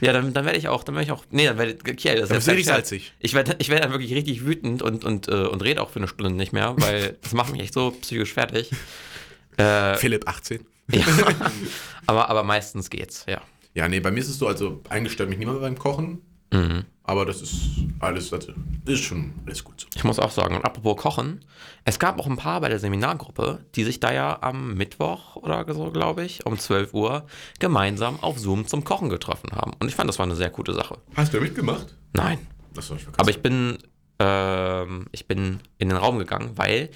[0.00, 2.18] Ja, dann, dann werde ich auch, dann werde ich auch, nee, dann werde ich, okay,
[2.18, 3.12] das Dann ist richtig salzig.
[3.18, 5.98] Ich werde ich werd dann wirklich richtig wütend und, und, äh, und rede auch für
[5.98, 8.70] eine Stunde nicht mehr, weil das macht mich echt so psychisch fertig.
[9.58, 10.64] Äh, Philipp 18.
[10.92, 11.04] ja.
[12.06, 13.40] aber, aber meistens geht's, ja.
[13.74, 16.22] Ja, nee, bei mir ist es so, also eigentlich stört mich niemand beim Kochen.
[16.52, 16.84] Mhm.
[17.04, 17.54] Aber das ist
[17.98, 18.52] alles, also,
[18.84, 19.88] das ist schon alles gut so.
[19.94, 21.44] Ich muss auch sagen, und apropos Kochen,
[21.84, 25.64] es gab auch ein paar bei der Seminargruppe, die sich da ja am Mittwoch oder
[25.72, 27.26] so, glaube ich, um 12 Uhr
[27.58, 29.72] gemeinsam auf Zoom zum Kochen getroffen haben.
[29.80, 30.98] Und ich fand, das war eine sehr gute Sache.
[31.16, 31.94] Hast du mitgemacht?
[32.12, 32.38] Nein,
[32.74, 33.20] Das soll ich vergessen.
[33.20, 33.78] Aber ich bin,
[34.20, 36.90] ähm, ich bin in den Raum gegangen, weil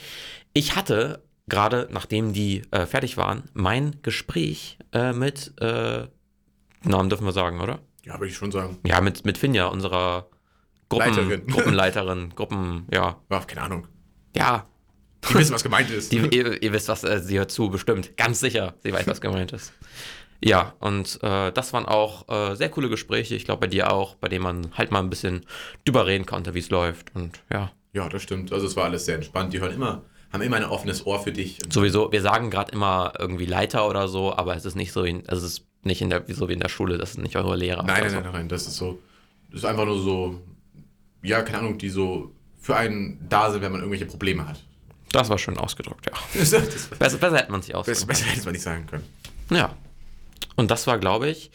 [0.52, 6.06] ich hatte gerade, nachdem die äh, fertig waren, mein Gespräch äh, mit, äh,
[6.82, 7.80] Namen dürfen wir sagen, oder?
[8.04, 8.78] Ja, würde ich schon sagen.
[8.86, 10.28] Ja, mit, mit Finja, unserer
[10.88, 11.46] Gruppen, Leiterin.
[11.48, 13.16] Gruppenleiterin, Gruppen, ja.
[13.30, 13.88] Ja, keine Ahnung.
[14.36, 14.66] Ja,
[15.28, 16.12] Die wissen, was gemeint ist.
[16.12, 18.16] die, ihr, ihr wisst, was äh, sie hört zu, bestimmt.
[18.16, 19.72] Ganz sicher, sie weiß, was gemeint ist.
[20.42, 24.16] Ja, und äh, das waren auch äh, sehr coole Gespräche, ich glaube bei dir auch,
[24.16, 25.46] bei denen man halt mal ein bisschen
[25.86, 27.14] drüber reden konnte, wie es läuft.
[27.14, 28.52] Und ja, ja, das stimmt.
[28.52, 29.54] Also es war alles sehr entspannt.
[29.54, 30.02] Die hören immer,
[30.34, 31.58] haben immer ein offenes Ohr für dich.
[31.70, 35.22] Sowieso, wir sagen gerade immer irgendwie Leiter oder so, aber es ist nicht so, in,
[35.26, 37.82] es ist nicht in der, so wie in der Schule, das sind nicht eure Lehrer.
[37.84, 38.98] Nein, nein, nein, nein, das ist so,
[39.50, 40.40] das ist einfach nur so,
[41.22, 44.56] ja, keine Ahnung, die so für einen da sind, wenn man irgendwelche Probleme hat.
[44.56, 44.62] So.
[45.20, 46.12] Das war schön ausgedrückt, ja.
[46.38, 46.60] Besser,
[46.98, 48.08] besser hätte man sich besser, ausgedrückt.
[48.08, 49.04] besser hätte man nicht sagen können.
[49.50, 49.74] Ja.
[50.56, 51.50] Und das war, glaube ich,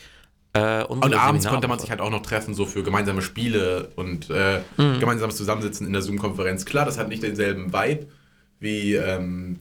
[0.53, 1.49] äh, Und abends Seminarwoche.
[1.49, 4.99] konnte man sich halt auch noch treffen, so für gemeinsame Spiele und äh, Mhm.
[4.99, 6.65] gemeinsames Zusammensitzen in der Zoom-Konferenz.
[6.65, 8.07] Klar, das hat nicht denselben Vibe,
[8.59, 9.59] wie ähm,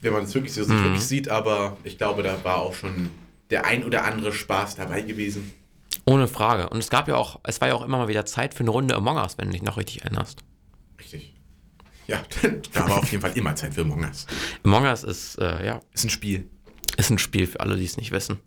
[0.00, 0.84] wenn man es wirklich so sich Mhm.
[0.84, 3.10] wirklich sieht, aber ich glaube, da war auch schon
[3.50, 5.52] der ein oder andere Spaß dabei gewesen.
[6.06, 6.68] Ohne Frage.
[6.70, 8.70] Und es gab ja auch, es war ja auch immer mal wieder Zeit für eine
[8.70, 10.40] Runde Among Us, wenn du dich noch richtig erinnerst.
[10.98, 11.34] Richtig.
[12.06, 12.22] Ja,
[12.72, 14.26] da war auf jeden Fall immer Zeit für Among Us.
[14.64, 16.48] Among Us ist, äh, ja, Ist ein Spiel.
[16.96, 18.38] ist ein Spiel für alle, die es nicht wissen.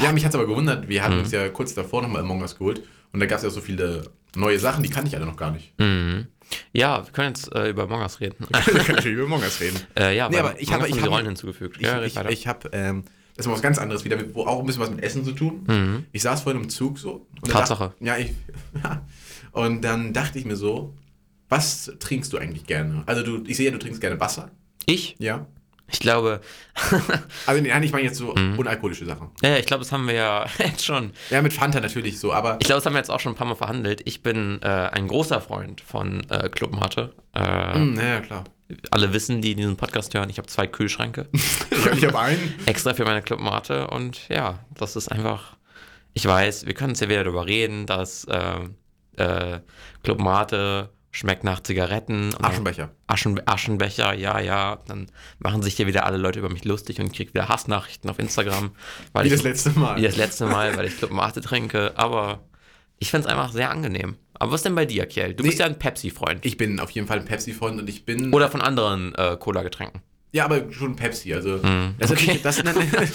[0.00, 1.20] Ja, mich hat es aber gewundert, wir hatten Mhm.
[1.20, 4.10] uns ja kurz davor nochmal Among Us geholt und da gab es ja so viele
[4.36, 5.72] neue Sachen, die kannte ich alle noch gar nicht.
[5.78, 6.26] Mhm.
[6.72, 8.36] Ja, wir können jetzt äh, über Among Us reden.
[8.48, 9.78] Wir können natürlich über Among Us reden.
[9.98, 11.76] äh, ja, Nee, aber ich habe- ich die Rollen hinzugefügt.
[11.78, 12.30] Ich, ja, ich, weiter.
[12.30, 13.04] ich habe, ähm,
[13.36, 15.32] das ist mal was ganz anderes wieder, wo auch ein bisschen was mit Essen zu
[15.32, 15.64] tun.
[15.66, 16.06] Mhm.
[16.12, 17.26] Ich saß vorhin im Zug so.
[17.48, 17.84] Tatsache.
[17.84, 18.32] Dacht, ja, ich.
[19.52, 20.94] Und dann dachte ich mir so,
[21.48, 23.02] was trinkst du eigentlich gerne?
[23.06, 24.50] Also du, ich sehe ja, du trinkst gerne Wasser.
[24.86, 25.16] ich?
[25.18, 25.46] Ja.
[25.90, 26.40] Ich glaube,
[27.46, 28.58] Also nein, ich meine jetzt so Mhm.
[28.58, 29.30] unalkoholische Sachen.
[29.42, 31.12] ja, ich glaube, das haben wir ja jetzt schon.
[31.30, 33.36] Ja, mit Fanta natürlich so, aber Ich glaube, das haben wir jetzt auch schon ein
[33.36, 34.02] paar Mal verhandelt.
[34.04, 37.12] Ich bin äh, ein großer Freund von äh, Club Mate.
[37.34, 38.44] Äh, Hm, ja, klar.
[38.90, 41.26] Alle wissen, die diesen Podcast hören, ich habe zwei Kühlschränke
[41.96, 42.54] Ich, habe einen.
[42.66, 45.56] extra für meine Club Mate und ja, das ist einfach.
[46.12, 48.58] Ich weiß, wir können es ja wieder darüber reden, dass äh,
[49.16, 49.60] äh,
[50.02, 52.34] Club Mate schmeckt nach Zigaretten.
[52.34, 52.90] und Aschenbecher.
[53.06, 54.78] Aschen, Aschenbecher, ja, ja.
[54.86, 55.06] Dann
[55.38, 58.18] machen sich hier wieder alle Leute über mich lustig und ich kriege wieder Hassnachrichten auf
[58.18, 58.70] Instagram.
[59.12, 59.96] Weil Wie ich, das letzte Mal.
[59.96, 61.92] Wie das letzte Mal, weil ich Club Mate trinke.
[61.96, 62.40] Aber
[62.98, 64.16] ich finde es einfach sehr angenehm.
[64.34, 65.34] Aber was denn bei dir, Kiel?
[65.34, 65.48] Du Nee.
[65.48, 66.44] bist ja ein Pepsi-Freund.
[66.46, 68.32] Ich bin auf jeden Fall ein Pepsi-Freund und ich bin.
[68.32, 70.00] Oder von anderen äh, Cola-Getränken.
[70.30, 71.32] Ja, aber schon Pepsi.
[71.34, 72.38] Also, Hm, das, ist okay.
[72.42, 73.10] das, das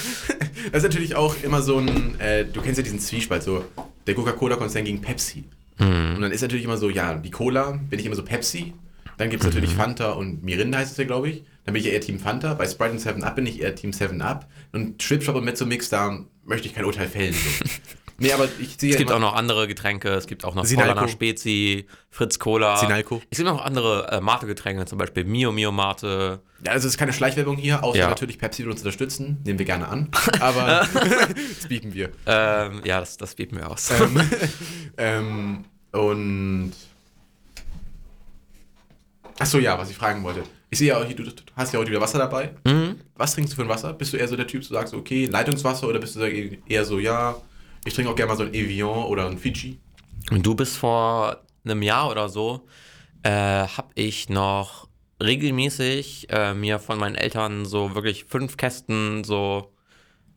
[0.74, 2.20] ist natürlich auch immer so ein.
[2.20, 3.64] Äh, du kennst ja diesen Zwiespalt, so
[4.08, 5.46] der Coca-Cola-Konzern gegen Pepsi.
[5.78, 6.16] Hm.
[6.16, 8.74] Und dann ist natürlich immer so, ja, die Cola bin ich immer so Pepsi.
[9.18, 9.54] Dann gibt es Mhm.
[9.56, 11.44] natürlich Fanta und Mirinda heißt es ja, glaube ich.
[11.66, 12.54] Dann bin ich ja eher Team Fanta.
[12.56, 14.50] Bei Sprite und 7 Up bin ich eher Team 7 Up.
[14.72, 17.34] Und Schwipschwap und Mezzomix, da möchte ich kein Urteil fällen.
[17.34, 17.66] So.
[18.18, 20.10] nee, aber ich sehe Es gibt auch noch andere Getränke.
[20.10, 20.66] Es gibt auch noch.
[20.68, 22.78] Paulaner Spezi, Fritz Cola.
[22.78, 23.22] Sinalco.
[23.30, 26.42] Es gibt noch andere äh, Mate-Getränke, zum Beispiel Mio Mio Mate.
[26.66, 28.10] Ja, also es ist keine Schleichwerbung hier, außer Ja.
[28.10, 29.42] natürlich Pepsi will uns unterstützen.
[29.46, 30.10] Nehmen wir gerne an.
[30.40, 30.88] Aber
[31.60, 32.10] das bieten wir.
[32.26, 33.92] Ähm, ja, das, das bieten wir aus.
[33.92, 34.22] ähm,
[34.98, 36.74] ähm, und.
[39.40, 40.44] Achso, ja, was ich fragen wollte.
[40.70, 42.52] Ich sehe ja, auch, du, du hast ja heute wieder Wasser dabei.
[42.66, 43.00] Mhm.
[43.16, 43.94] Was trinkst du für ein Wasser?
[43.94, 47.00] Bist du eher so der Typ, du sagst, okay, Leitungswasser oder bist du eher so,
[47.00, 47.36] ja,
[47.86, 49.80] ich trinke auch gerne mal so ein Evian oder ein Fiji?
[50.32, 52.66] Und du bist vor einem Jahr oder so,
[53.24, 54.88] äh, habe ich noch
[55.22, 59.74] regelmäßig äh, mir von meinen Eltern so wirklich fünf Kästen so,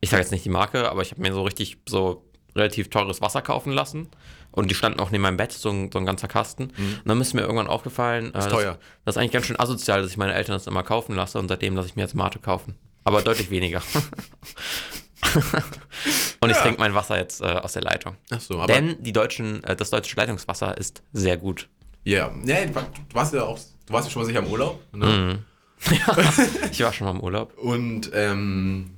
[0.01, 2.23] ich sage jetzt nicht die Marke, aber ich habe mir so richtig so
[2.55, 4.07] relativ teures Wasser kaufen lassen.
[4.51, 6.63] Und die standen auch neben meinem Bett, so ein, so ein ganzer Kasten.
[6.65, 8.79] Und dann ist mir irgendwann aufgefallen, äh, Ist das, teuer.
[9.05, 11.47] das ist eigentlich ganz schön asozial, dass ich meine Eltern das immer kaufen lasse und
[11.47, 12.73] seitdem lasse ich mir jetzt Mate kaufen.
[13.03, 13.83] Aber deutlich weniger.
[16.39, 16.61] und ich Ja.
[16.63, 18.15] trinke mein Wasser jetzt äh, aus der Leitung.
[18.29, 18.67] Achso, aber.
[18.71, 21.67] Denn die deutschen, äh, das deutsche Leitungswasser ist sehr gut.
[22.03, 22.73] Ja, ja, du
[23.13, 24.81] warst ja auch, du warst ja schon mal sicher im Urlaub.
[24.93, 25.39] Ne?
[26.71, 27.57] Ich war schon mal im Urlaub.
[27.57, 28.91] Und ähm,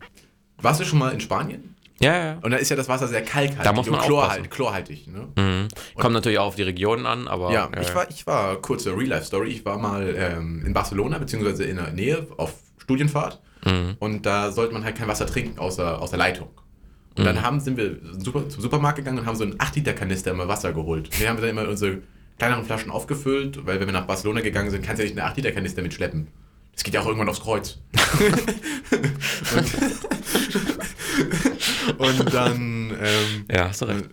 [0.62, 1.76] warst du schon mal in Spanien?
[2.02, 2.38] Ja, ja.
[2.42, 4.50] Und da ist ja das Wasser sehr kalkhaltig Da muss man und chlorhal- aufpassen.
[4.50, 5.08] chlorhaltig.
[5.08, 5.28] Ne?
[5.36, 5.68] Mhm.
[5.96, 7.52] Kommt natürlich auch auf die Regionen an, aber.
[7.52, 11.66] Ja, äh, ich war, ich war, kurze Real-Life-Story, ich war mal ähm, in Barcelona, beziehungsweise
[11.66, 13.96] in der Nähe auf Studienfahrt Mhm.
[14.00, 16.50] und da sollte man halt kein Wasser trinken außer, aus der Leitung.
[17.18, 20.48] Und dann haben, sind wir super, zum Supermarkt gegangen und haben so einen 8-Liter-Kanister immer
[20.48, 21.20] Wasser geholt.
[21.20, 21.98] Wir haben dann immer unsere
[22.38, 25.34] kleineren Flaschen aufgefüllt, weil wenn wir nach Barcelona gegangen sind, kannst du ja nicht einen
[25.34, 26.28] 8-Liter-Kanister mitschleppen.
[26.74, 27.80] Das geht ja auch irgendwann aufs Kreuz.
[31.98, 34.06] und, und dann, ähm, ja, hast du recht.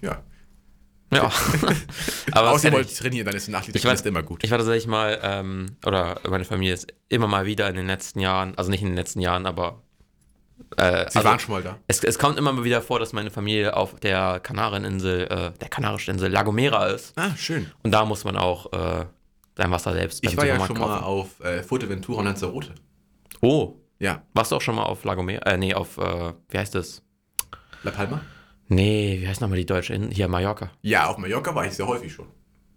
[0.00, 0.20] ja.
[1.12, 1.30] Ja.
[2.32, 2.98] aber Außer ihr kenn wollt ich.
[2.98, 4.42] trainieren, dann ist ein 8 Liter Ich Kanister immer gut.
[4.44, 8.20] Ich war tatsächlich mal, ähm, oder meine Familie ist immer mal wieder in den letzten
[8.20, 9.82] Jahren, also nicht in den letzten Jahren, aber.
[10.76, 11.78] Äh, Sie also, waren schon mal da.
[11.86, 15.68] es, es kommt immer mal wieder vor, dass meine Familie auf der Kanareninsel, äh, der
[15.68, 17.12] kanarischen Insel La Gomera ist.
[17.18, 17.70] Ah, schön.
[17.82, 19.04] Und da muss man auch äh,
[19.56, 21.04] sein Wasser selbst Ich war ja schon mal kaufen.
[21.04, 22.74] auf äh, Fuerteventura und Lanzarote.
[23.42, 24.22] Oh, Ja.
[24.32, 25.42] warst du auch schon mal auf La Gomera?
[25.44, 27.02] Äh, nee, auf, äh, wie heißt das?
[27.82, 28.22] La Palma?
[28.72, 30.14] Nee, wie heißt nochmal die deutsche Insel?
[30.14, 30.70] Hier, Mallorca.
[30.80, 32.26] Ja, auf Mallorca war ich sehr häufig schon.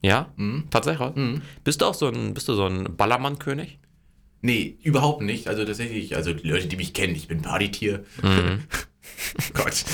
[0.02, 0.34] Ja?
[0.36, 0.66] Mhm.
[0.70, 1.16] Tatsächlich?
[1.16, 1.42] Mhm.
[1.64, 3.80] Bist du auch so ein, bist du so ein Ballermann-König?
[4.42, 5.48] Nee, überhaupt nicht.
[5.48, 8.04] Also tatsächlich, also die Leute, die mich kennen, ich bin Partytier.
[8.22, 8.64] Mhm.
[9.54, 9.86] Gott.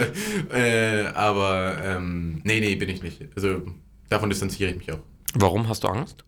[0.52, 3.20] äh, aber ähm, nee, nee, bin ich nicht.
[3.36, 3.62] Also
[4.08, 5.00] davon distanziere ich mich auch.
[5.34, 6.24] Warum hast du Angst?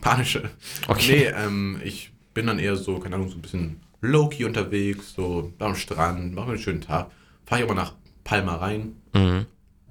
[0.00, 0.50] Panische.
[0.88, 1.32] Okay.
[1.32, 5.52] Nee, ähm, ich bin dann eher so, keine Ahnung, so ein bisschen low-key unterwegs, so
[5.58, 7.10] am Strand, machen wir einen schönen Tag.
[7.46, 9.46] Fahre ich aber nach Palma rein, Mhm.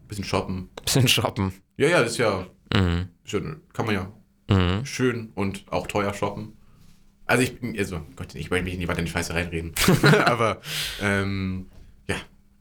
[0.08, 0.70] bisschen shoppen.
[0.84, 1.54] Bisschen shoppen.
[1.78, 3.10] Ja, ja, das ist ja Mhm.
[3.24, 3.62] schön.
[3.74, 4.12] Kann man ja
[4.50, 4.86] Mhm.
[4.86, 6.54] schön und auch teuer shoppen.
[7.26, 9.72] Also ich bin, also Gott, ich möchte mich nicht weiter in die Scheiße reinreden.
[10.26, 10.60] aber
[11.02, 11.68] ähm,
[12.08, 12.16] ja.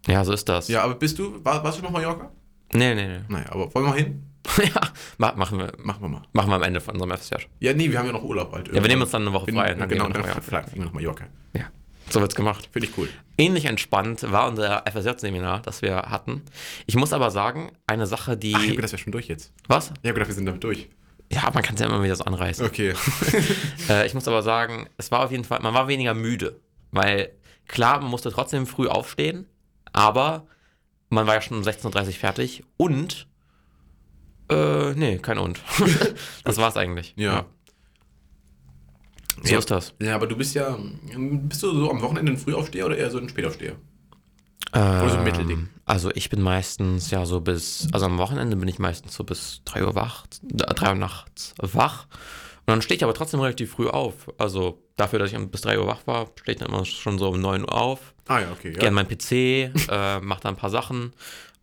[0.07, 0.69] Ja, so ist das.
[0.69, 2.31] Ja, aber bist du, war, warst du noch Mallorca?
[2.73, 3.21] Nee, nee, nee.
[3.29, 4.23] Naja, aber wollen wir mal hin?
[4.59, 4.81] ja,
[5.19, 6.23] ma- machen wir, Machen wir mal.
[6.33, 7.35] machen wir am Ende von unserem FSJ.
[7.61, 8.69] Ja, nee, wir haben ja noch Urlaub halt.
[8.69, 9.73] Ja, wir nehmen uns dann eine Woche frei.
[9.73, 11.27] und dann genau, wir dann fliegen wir nach Mallorca.
[11.55, 11.67] Ja,
[12.13, 12.69] so wird's gemacht.
[12.73, 13.09] Finde ich cool.
[13.39, 16.43] Ähnlich entspannt war unser FSJ-Seminar, das wir hatten.
[16.87, 18.55] Ich muss aber sagen, eine Sache, die.
[18.55, 19.53] Ach, ich hab gedacht, das wäre schon durch jetzt.
[19.69, 19.87] was?
[19.87, 20.89] Ich habe gedacht, wir sind damit durch.
[21.33, 22.67] Ja, man kann es ja immer wieder so anreißen.
[22.67, 22.95] Okay.
[23.89, 26.61] Äh, ich muss aber sagen, es war auf jeden Fall, man war weniger müde.
[26.93, 27.33] Weil,
[27.67, 29.49] klar, man musste trotzdem früh aufstehen,
[29.93, 30.47] aber
[31.09, 33.27] man war ja schon um 16.30 Uhr fertig und.
[34.51, 35.61] Äh, nee, kein Und.
[36.45, 37.15] das war's eigentlich.
[37.17, 37.47] Ja.
[39.43, 39.59] So Ja.
[39.59, 39.95] ist das.
[40.01, 40.77] Ja, aber du bist ja,
[41.17, 43.77] bist du so am Wochenende ein Frühaufsteher oder eher so ein Spätaufsteher?
[44.75, 45.69] Oder so ein Ähm, Mittelding.
[45.85, 49.61] Also ich bin meistens ja so bis, also am Wochenende bin ich meistens so bis
[49.65, 52.07] 3 Uhr wach, äh, 3 Uhr nachts wach.
[52.65, 54.31] Und dann stehe ich aber trotzdem relativ früh auf.
[54.39, 57.29] Also dafür, dass ich bis 3 Uhr wach war, stehe ich dann immer schon so
[57.29, 58.73] um 9 Uhr auf, Ah ja, okay.
[58.73, 58.89] gehe Ja.
[58.89, 59.33] an meinen PC,
[59.91, 61.13] äh, mache da ein paar Sachen.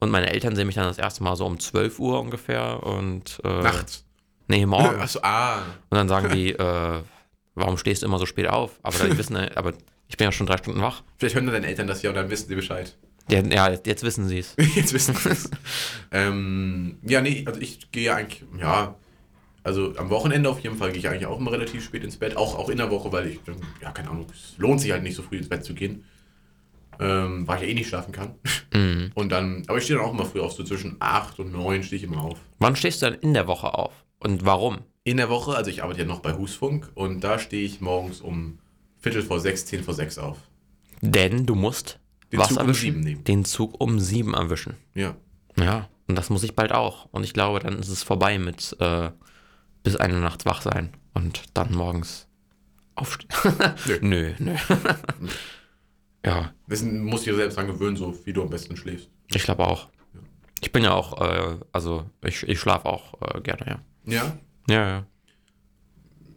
[0.01, 2.84] Und meine Eltern sehen mich dann das erste Mal so um 12 Uhr ungefähr.
[2.84, 4.03] Und, äh, Nachts.
[4.47, 5.01] Nee, morgens.
[5.01, 5.60] Achso, ah.
[5.89, 7.01] Und dann sagen die, äh,
[7.60, 8.80] warum stehst du immer so spät auf?
[8.84, 9.74] Aber die wissen, ja- aber
[10.08, 11.04] ich bin ja schon drei Stunden wach.
[11.17, 12.98] Vielleicht hören deine Eltern das ja und dann wissen sie Bescheid.
[13.30, 14.56] Ja, ja jetzt wissen sie es.
[14.76, 15.50] Jetzt wissen sie es.
[16.12, 18.95] ähm, ja, nee, also ich gehe eigentlich, ja,
[19.63, 22.36] also am Wochenende auf jeden Fall gehe ich eigentlich auch immer relativ spät ins Bett,
[22.36, 23.39] auch, auch in der Woche, weil ich,
[23.82, 26.06] ja, keine Ahnung, es lohnt sich halt nicht so früh ins Bett zu gehen,
[27.00, 28.34] ähm, weil ich ja eh nicht schlafen kann.
[28.74, 29.12] Mhm.
[29.13, 31.84] Und dann, aber ich stehe dann auch immer früh auf, so zwischen 8 und 9
[31.84, 32.39] stehe ich immer auf.
[32.58, 33.93] Wann stehst du dann in der Woche auf?
[34.19, 34.80] Und warum?
[35.04, 38.22] In der Woche, also ich arbeite ja noch bei Husfunk und da stehe ich morgens
[38.22, 38.60] um
[39.00, 40.38] Viertel vor sechs, zehn vor sechs auf.
[41.02, 42.00] Denn du musst
[42.32, 42.82] Den was Zug um erwischen?
[42.82, 43.24] sieben nehmen.
[43.24, 44.76] Den Zug um sieben erwischen.
[44.94, 45.16] Ja.
[45.58, 47.08] Ja, und das muss ich bald auch.
[47.12, 49.10] Und ich glaube, dann ist es vorbei mit äh,
[49.84, 52.28] bis eine Nacht wach sein und dann morgens
[52.96, 53.30] aufstehen.
[54.02, 54.56] nö, nö.
[56.26, 59.10] ja, Das musst du dir selbst dran gewöhnen, so wie du am besten schläfst.
[59.34, 59.88] ich glaube auch.
[60.62, 63.66] Ich bin ja auch, äh, also ich, ich schlafe auch äh, gerne,
[64.06, 64.14] ja.
[64.14, 64.38] Ja.
[64.69, 65.05] Ja, ja.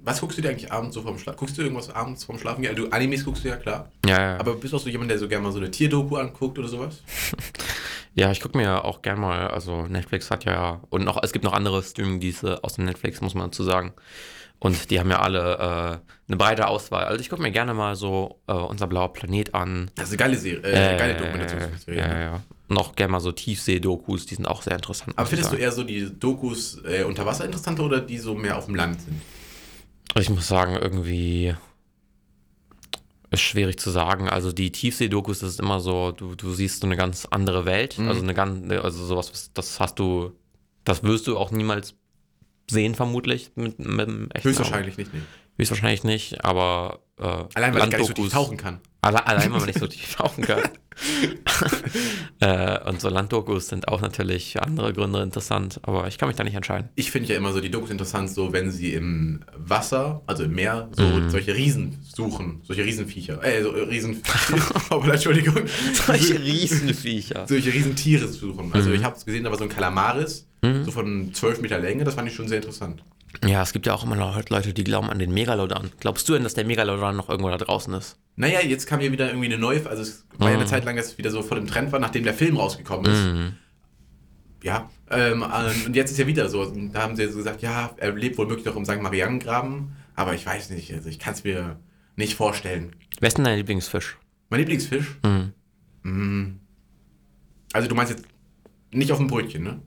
[0.05, 1.39] Was guckst du dir eigentlich abends so vom Schlafen?
[1.39, 2.65] Guckst du irgendwas abends vom Schlafen?
[2.65, 3.93] Ja, du Animes guckst du ja klar.
[4.05, 4.41] Ja, ja.
[4.41, 6.69] Aber bist du auch so jemand, der so gerne mal so eine Tierdoku anguckt oder
[6.69, 7.03] sowas?
[8.15, 11.47] Ja, ich gucke mir auch gern mal, also Netflix hat ja, und noch, es gibt
[11.47, 13.95] noch andere Streamingdienste außer Netflix, muss man dazu sagen.
[14.65, 17.05] Und die haben ja alle äh, eine breite Auswahl.
[17.07, 19.91] Also ich gucke mir gerne mal so äh, unser blauer Planet an.
[19.97, 21.99] Das ist eine geile Serie, äh, eine geile Dokumentationsserie.
[22.01, 22.41] Ja, ja,
[22.77, 25.19] auch gerne mal so Tiefsee-Dokus, die sind auch sehr interessant.
[25.19, 28.57] Aber findest du eher so die Dokus äh, unter Wasser interessanter oder die so mehr
[28.57, 29.21] auf dem Land sind?
[30.17, 31.55] Ich muss sagen, irgendwie
[33.33, 34.29] ist schwierig zu sagen.
[34.29, 37.99] Also die Tiefsee-Dokus, das ist immer so, du, du siehst so eine ganz andere Welt.
[37.99, 38.09] Mhm.
[38.09, 40.33] Also eine ganz, also sowas, was- das hast du,
[40.85, 41.95] das wirst du auch niemals
[42.73, 43.53] sehen, vermutlich.
[43.55, 44.09] Mit, mit.
[44.45, 45.21] Höchstwahrscheinlich nicht, nee.
[45.59, 48.81] Höchstwahrscheinlich nicht, aber äh, Allein, weil ich gar nicht so tief Landdokus- tauchen kann.
[49.03, 50.61] Alle, allein, weil man nicht so tief tauchen kann.
[52.41, 56.37] äh, und so Landdokus sind auch natürlich für andere Gründe interessant, aber ich kann mich
[56.37, 56.89] da nicht entscheiden.
[56.95, 60.53] Ich finde ja immer so die Dokus interessant, so wenn sie im Wasser, also im
[60.55, 61.31] Meer, so Mhm.
[61.31, 64.23] solche Riesen suchen, solche Riesenviecher, äh, so Riesen,
[64.91, 65.63] oh, Entschuldigung,
[66.07, 67.47] Solche Riesenviecher.
[67.49, 68.73] solche Riesentiere suchen.
[68.73, 68.95] Also Mhm.
[68.97, 72.15] ich habe es gesehen, da war so ein Kalamaris, so von 12 Meter Länge, das
[72.15, 73.03] fand ich schon sehr interessant.
[73.45, 75.91] Ja, es gibt ja auch immer noch Leute, die glauben an den Megalodon.
[75.99, 78.17] Glaubst du denn, dass der Megalodon noch irgendwo da draußen ist?
[78.37, 80.69] Naja, jetzt kam hier wieder irgendwie eine neue, also es war ja eine Mhm.
[80.69, 83.53] Zeit lang, dass es wieder so voll im Trend war, nachdem der Film rausgekommen ist.
[84.63, 87.91] Ja, ähm, ähm, und jetzt ist ja wieder so, da haben sie so gesagt, ja,
[87.97, 89.03] er lebt wohl möglich noch im St.
[89.03, 91.81] Marianengraben, aber ich weiß nicht, also ich kann es mir
[92.15, 92.95] nicht vorstellen.
[93.19, 94.19] Wer ist denn dein Lieblingsfisch?
[94.51, 95.17] Mein Lieblingsfisch?
[95.25, 95.53] Mhm.
[96.09, 96.61] Mm.
[97.73, 98.25] Also du meinst jetzt
[98.93, 99.81] nicht auf dem Brötchen, ne?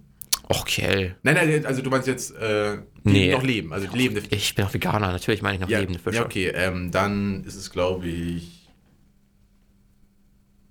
[0.48, 1.16] Okay.
[1.24, 3.32] Nein, nein, also du meinst jetzt, äh, Nee.
[3.32, 4.36] noch leben, also lebende Fische.
[4.36, 6.18] Ich bin auch Veganer, natürlich meine ich noch Ja, lebende Fische.
[6.18, 8.68] ja, okay, ähm, dann ist es, glaube ich.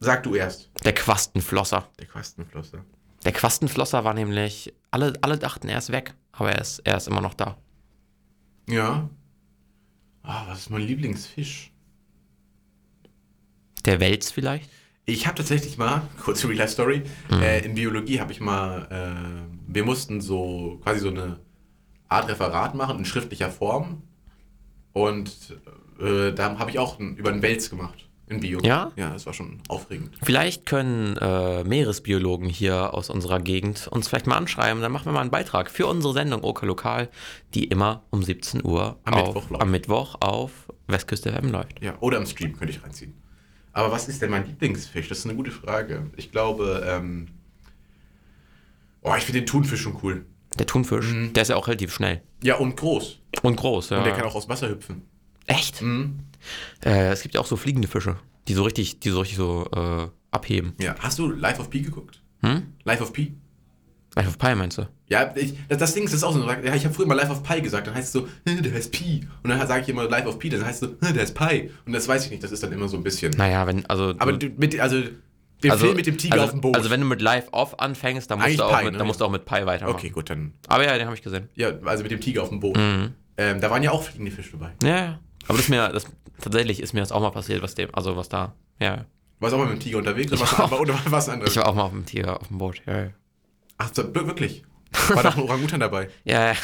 [0.00, 0.70] Sag du erst.
[0.84, 1.88] Der Quastenflosser.
[1.98, 2.84] Der Quastenflosser.
[3.24, 7.08] Der Quastenflosser war nämlich, alle, alle dachten, er ist weg, aber er ist, er ist
[7.08, 7.56] immer noch da.
[8.68, 9.08] Ja.
[10.22, 11.72] Ah, was ist mein Lieblingsfisch?
[13.86, 14.68] Der Wels vielleicht?
[15.06, 17.42] Ich habe tatsächlich mal, kurze Real Life Story, Mhm.
[17.42, 21.40] äh, in Biologie habe ich mal, äh, wir mussten so quasi so eine
[22.08, 24.02] Art Referat machen in schriftlicher Form.
[24.92, 25.30] Und
[26.00, 28.60] äh, da habe ich auch über einen Wels gemacht in Bio.
[28.62, 28.92] Ja?
[28.96, 30.14] Ja, das war schon aufregend.
[30.22, 35.12] Vielleicht können äh, Meeresbiologen hier aus unserer Gegend uns vielleicht mal anschreiben, dann machen wir
[35.12, 37.10] mal einen Beitrag für unsere Sendung Oka Lokal,
[37.54, 39.62] die immer um 17 Uhr Am auf, Mittwoch läuft.
[39.62, 40.50] am Mittwoch auf
[40.86, 41.82] Westküste FM läuft.
[41.82, 43.14] Ja, oder im Stream könnte ich reinziehen.
[43.74, 45.08] Aber was ist denn mein Lieblingsfisch?
[45.08, 46.06] Das ist eine gute Frage.
[46.16, 47.26] Ich glaube, ähm,
[49.02, 50.24] oh, ich finde den Thunfisch schon cool.
[50.58, 51.32] Der Thunfisch, Mhm.
[51.32, 53.18] der ist ja auch relativ schnell Ja, und groß.
[53.42, 53.90] und groß.
[53.90, 53.98] Ja.
[53.98, 55.02] Und der kann auch aus Wasser hüpfen.
[55.46, 55.82] Echt?
[55.82, 56.20] Mhm.
[56.84, 58.16] Äh, es gibt ja auch so fliegende Fische,
[58.48, 60.74] die so richtig, die so richtig so äh, abheben.
[60.78, 62.22] Ja, hast du Life of Pi geguckt?
[62.42, 62.74] Hm?
[62.84, 63.34] Life of Pi?
[64.16, 64.88] Life of Pi meinst du?
[65.08, 66.48] Ja, ich, das, das Ding ist das ist auch so.
[66.48, 68.72] Ja, ich habe früher mal Life of Pi gesagt, dann heißt es so, "Hä, der
[68.72, 69.26] heißt Pi.
[69.42, 71.34] Und dann sage ich immer Life of Pi, dann heißt es so, "Hä, der ist
[71.34, 71.70] Pi.
[71.86, 73.32] Und das weiß ich nicht, das ist dann immer so ein bisschen.
[73.36, 74.14] Naja, wenn, also.
[74.18, 75.02] Aber du, mit, also,
[75.62, 76.76] den also, Film mit dem Tiger also, auf dem Boot.
[76.76, 78.98] Also, wenn du mit Live Off anfängst, dann musst, Eigentlich du auch, Pi, mit, ne?
[78.98, 79.96] dann musst du auch mit Pi weitermachen.
[79.96, 80.52] okay, gut, dann.
[80.68, 81.48] Aber ja, den habe ich gesehen.
[81.54, 82.76] Ja, also mit dem Tiger auf dem Boot.
[82.76, 83.14] Mhm.
[83.36, 84.72] Ähm, da waren ja auch fliegende Fische dabei.
[84.82, 85.18] Ja, ja.
[85.46, 86.06] Aber das ist mir, das,
[86.40, 89.04] tatsächlich ist mir das auch mal passiert, was dem, also was da, ja.
[89.40, 91.50] Warst du auch mal mit dem Tiger unterwegs oder was, oder was anderes?
[91.50, 93.10] Ich war auch mal auf dem Tiger auf dem Boot, ja, ja.
[93.84, 94.62] Ach, wirklich?
[95.08, 96.08] War doch ein Orangutan dabei.
[96.24, 96.54] Ja, ja.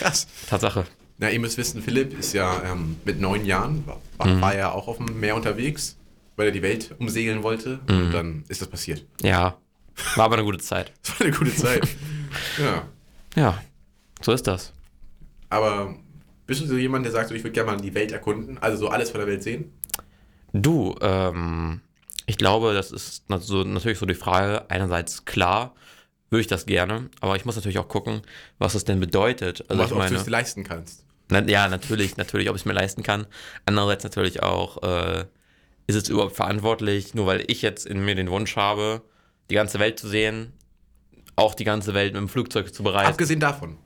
[0.00, 0.26] Krass.
[0.48, 0.84] Tatsache.
[1.18, 4.40] Na, ihr müsst wissen, Philipp ist ja ähm, mit neun Jahren, war, war, Mhm.
[4.40, 5.96] war ja auch auf dem Meer unterwegs,
[6.36, 7.80] weil er die Welt umsegeln wollte.
[7.88, 7.96] Mhm.
[7.96, 9.04] Und dann ist das passiert.
[9.20, 9.56] Ja.
[10.16, 10.92] War aber eine gute Zeit.
[11.02, 11.86] Das war eine gute Zeit.
[12.58, 12.88] ja.
[13.36, 13.62] Ja.
[14.22, 14.72] So ist das.
[15.50, 15.94] Aber
[16.46, 18.76] bist du so jemand, der sagt, so, ich würde gerne mal die Welt erkunden, also
[18.78, 19.72] so alles von der Welt sehen?
[20.52, 21.80] Du, ähm,
[22.26, 25.74] ich glaube, das ist so, natürlich so die Frage, einerseits klar,
[26.32, 28.22] würde ich das gerne, aber ich muss natürlich auch gucken,
[28.58, 29.64] was es denn bedeutet.
[29.68, 31.04] Also was, ich ob du meine, es leisten kannst.
[31.30, 33.26] na, ja, natürlich, natürlich, ob ich es mir leisten kann.
[33.66, 35.24] Andererseits natürlich auch, äh,
[35.86, 39.02] ist es überhaupt verantwortlich, nur weil ich jetzt in mir den Wunsch habe,
[39.50, 40.52] die ganze Welt zu sehen,
[41.36, 43.08] auch die ganze Welt mit dem Flugzeug zu bereisen.
[43.10, 43.76] Abgesehen davon.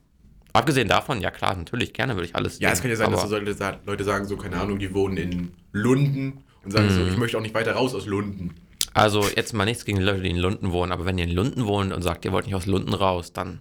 [0.52, 3.22] Abgesehen davon, ja klar, natürlich, gerne würde ich alles Ja, es kann ja sein, dass
[3.22, 7.00] so Leute, sa- Leute sagen, so, keine Ahnung, die wohnen in Lunden und sagen so,
[7.02, 7.08] Mhm.
[7.08, 8.54] ich möchte auch nicht weiter raus aus Lunden.
[8.96, 11.32] Also jetzt mal nichts gegen die Leute, die in Lunden wohnen, aber wenn ihr in
[11.32, 13.60] Lunden wohnt und sagt, ihr wollt nicht aus Lunden raus, dann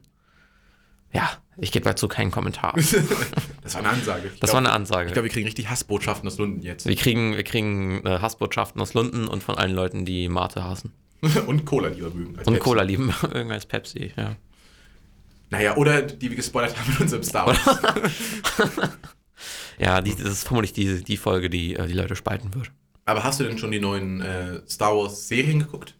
[1.14, 2.76] ja, ich gebe dazu keinen Kommentar.
[3.64, 4.30] Das war eine Ansage.
[4.32, 5.08] Ich Das war eine Ansage.
[5.08, 6.86] Ich glaube, wir kriegen richtig Hassbotschaften aus Lunden jetzt.
[6.86, 10.94] wir kriegen, wir kriegen äh, Hassbotschaften aus Lunden und von allen Leuten, die Mate hassen.
[11.48, 12.38] und Cola lieber mögen.
[12.38, 12.60] als Und Pepsi.
[12.64, 14.36] Cola lieben irgendwann als Pepsi, ja.
[15.50, 17.60] Naja, oder die wir gespoilert haben in unserem Star Wars.
[19.78, 22.72] Ja, die, das ist vermutlich die, die Folge, die äh, die Leute spalten wird.
[23.06, 25.96] Aber hast du denn schon die neuen äh, Star Wars Serien geguckt?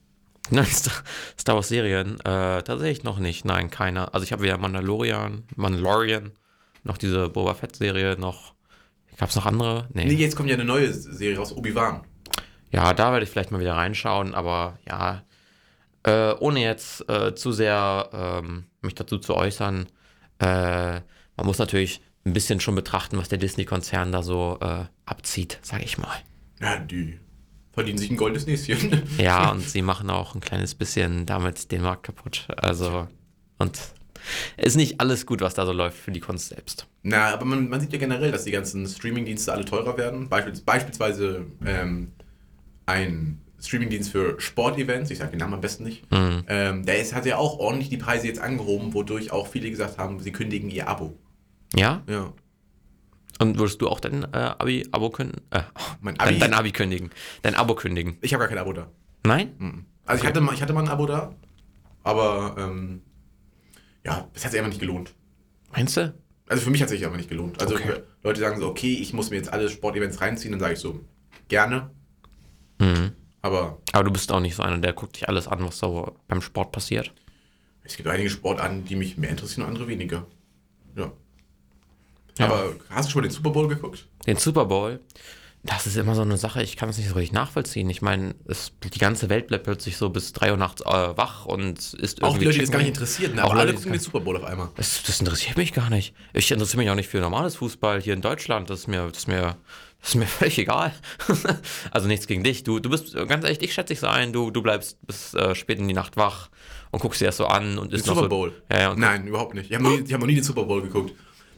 [0.50, 0.94] Nein, Star,
[1.40, 3.46] Star Wars Serien, äh, tatsächlich noch nicht.
[3.46, 4.14] Nein, keiner.
[4.14, 6.32] Also ich habe weder Mandalorian, Mandalorian,
[6.84, 8.54] noch diese Boba Fett Serie, noch
[9.18, 9.88] gab es noch andere?
[9.94, 12.02] Nee, jetzt kommt ja eine neue Serie raus, Obi-Wan.
[12.72, 15.24] Ja, da werde ich vielleicht mal wieder reinschauen, aber ja,
[16.04, 19.88] äh, ohne jetzt äh, zu sehr ähm, mich dazu zu äußern,
[20.40, 21.00] äh,
[21.38, 25.84] man muss natürlich ein bisschen schon betrachten, was der Disney-Konzern da so äh, abzieht, sage
[25.84, 26.18] ich mal.
[26.62, 27.20] Ja, die
[27.74, 29.04] verdienen sich ein goldenes Näschen.
[29.18, 32.48] Ja, und sie machen auch ein kleines bisschen damit den Markt kaputt.
[32.58, 33.08] Also,
[33.58, 33.80] und
[34.58, 36.88] ist nicht alles gut, was da so läuft für die Kunst selbst.
[37.04, 40.30] Na, aber man, man sieht ja generell, dass die ganzen Streaming-Dienste alle teurer werden.
[40.30, 42.12] Beispiels, beispielsweise ähm,
[42.86, 46.44] ein Streamingdienst für Sportevents, ich sage den Namen am besten nicht, Mhm.
[46.48, 49.98] ähm, der ist, hat ja auch ordentlich die Preise jetzt angehoben, wodurch auch viele gesagt
[49.98, 51.18] haben, sie kündigen ihr Abo.
[51.76, 52.04] Ja?
[52.10, 52.32] Ja.
[53.40, 55.42] Und würdest du auch dein äh, Abi, Abo kündigen?
[55.52, 55.64] Äh,
[56.02, 57.10] Mein dein, Abi, dein Abi kündigen.
[57.42, 58.18] Dein Abo kündigen.
[58.22, 58.90] ich habe gar kein Abo da.
[59.24, 59.86] Nein?
[60.06, 61.34] Also ich, hatte mal, ich hatte mal ein Abo da,
[62.04, 63.02] aber ähm,
[64.06, 65.14] ja, es hat sich einfach nicht gelohnt.
[65.74, 66.14] Meinst du?
[66.48, 67.60] Also für mich hat es sich einfach nicht gelohnt.
[67.60, 68.02] Also Okay.
[68.24, 71.00] Leute sagen so, okay, ich muss mir jetzt alle Sportevents reinziehen, dann sage ich so,
[71.48, 71.90] gerne,
[72.80, 73.12] Mhm.
[73.42, 76.18] aber Aber du bist auch nicht so einer, der guckt sich alles an, was so
[76.28, 77.14] beim Sport passiert.
[77.84, 80.26] es gibt einige Sportarten, die mich mehr interessieren und andere weniger.
[80.96, 81.12] Ja.
[82.38, 82.46] Ja.
[82.48, 84.08] Aber hast du schon mal den Super Bowl geguckt?
[84.28, 85.00] Den Super Bowl,
[85.64, 87.90] das ist immer so eine Sache, ich kann es nicht so richtig nachvollziehen.
[87.90, 88.36] Ich meine,
[88.84, 90.86] die ganze Welt bleibt plötzlich so bis 3 Uhr nachts äh,
[91.18, 93.44] wach und ist Auch die irgendwie Leute, die gar nicht interessiert, ne?
[93.44, 94.70] Auch aber alle gucken den Super Bowl auf einmal.
[94.76, 96.14] Das, das interessiert mich gar nicht.
[96.34, 98.70] Ich interessiere mich auch nicht für normales Fußball hier in Deutschland.
[98.70, 99.58] Das ist mir, das ist mir,
[100.02, 100.94] das ist mir völlig egal.
[101.92, 102.64] also nichts gegen dich.
[102.64, 104.34] Du, du bist ganz ehrlich, ich schätze dich so ein.
[104.34, 106.50] Du, du bleibst bis äh, spät in die Nacht wach
[106.92, 108.54] und guckst dir das so an und Den ist noch Super so, Bowl?
[108.72, 109.72] Ja, ja, und Nein, überhaupt nicht.
[109.72, 111.14] Ich habe noch, nie- ich hab noch nie den Super Bowl geguckt.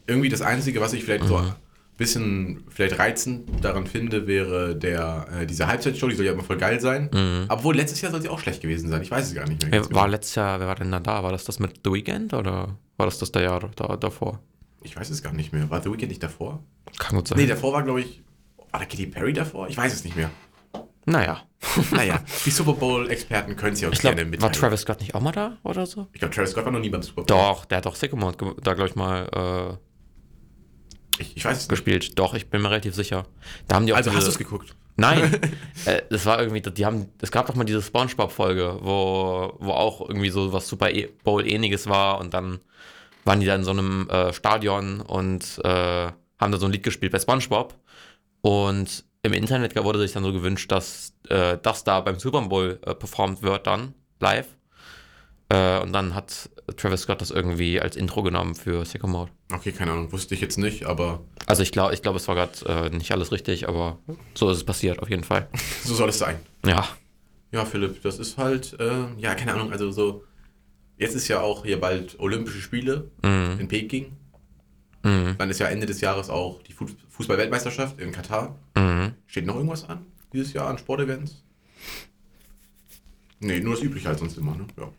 [0.08, 1.47] Irgendwie das Einzige, was ich vielleicht so Mhm.
[1.47, 1.55] ein
[1.97, 6.58] bisschen vielleicht reizend daran finde, wäre der, äh, diese Halbzeitshow, die soll ja immer voll
[6.58, 7.10] geil sein.
[7.49, 9.01] Obwohl letztes Jahr soll sie auch schlecht gewesen sein.
[9.01, 9.68] Ich weiß es gar nicht mehr.
[9.68, 9.72] Mhm.
[9.74, 10.05] Wer war genau.
[10.08, 11.24] letztes Jahr, wer war denn da da?
[11.24, 14.39] War das das mit The Weeknd oder war das das der Jahr da, davor?
[14.84, 15.70] Ich weiß es gar nicht mehr.
[15.70, 16.64] War The Weeknd nicht davor?
[16.97, 17.38] Kann gut sein.
[17.38, 18.22] Nee, davor war, glaube ich.
[18.72, 19.68] War da Katy Perry davor?
[19.68, 20.30] Ich weiß es nicht mehr.
[21.05, 21.41] naja.
[21.91, 24.53] Naja, die Super Bowl-Experten können es ja uns Ich glaube, gerne war mitteilen.
[24.53, 26.05] Travis Scott nicht auch mal da oder so?
[26.14, 27.26] ich glaube, Travis Scott war noch nie beim Super Bowl.
[27.26, 29.80] Doch, der hat doch Sycamore da, glaube ich, mal
[31.20, 31.70] Ich, ich weiß es äh, nicht.
[31.70, 32.20] gespielt.
[32.20, 33.26] Doch, ich bin mir relativ sicher.
[33.68, 34.76] Da haben die auch Also diese, hast du es geguckt?
[34.95, 35.39] Nein,
[35.86, 40.01] äh, das war irgendwie, die haben, es gab doch mal diese Spongebob-Folge, wo, wo auch
[40.01, 42.59] irgendwie so was Super E- Bowl-ähnliches war und dann
[43.26, 46.07] waren die da in so einem äh, Stadion und äh,
[46.39, 47.76] haben da so ein Lied gespielt bei Spongebob
[48.41, 52.80] und im Internet wurde sich dann so gewünscht, dass äh, das da beim Super Bowl
[52.86, 54.47] äh, performt wird dann live
[55.50, 59.30] äh, und dann hat Travis Scott das irgendwie als Intro genommen für Sycamore.
[59.54, 62.36] Okay, keine Ahnung, wusste ich jetzt nicht, aber Also ich glaube, ich glaube, es war
[62.36, 64.00] gerade äh, nicht alles richtig, aber
[64.34, 65.48] so ist es passiert auf jeden Fall.
[65.84, 66.38] so soll es sein.
[66.66, 66.88] Ja.
[67.52, 70.26] Ja, Philipp, das ist halt, äh, ja, keine Ahnung, also so,
[70.98, 73.58] jetzt ist ja auch hier bald Olympische Spiele Mhm.
[73.62, 74.12] in Peking.
[75.04, 75.36] Mhm.
[75.38, 78.58] Dann ist ja Ende des Jahres auch die Fu- Fußball-Weltmeisterschaft in Katar.
[78.76, 79.14] Mhm.
[79.28, 81.41] Steht noch irgendwas an dieses Jahr an Sportevents?
[83.39, 84.66] Nee, nur das Übliche halt sonst immer, ne?
[84.78, 84.89] Ja.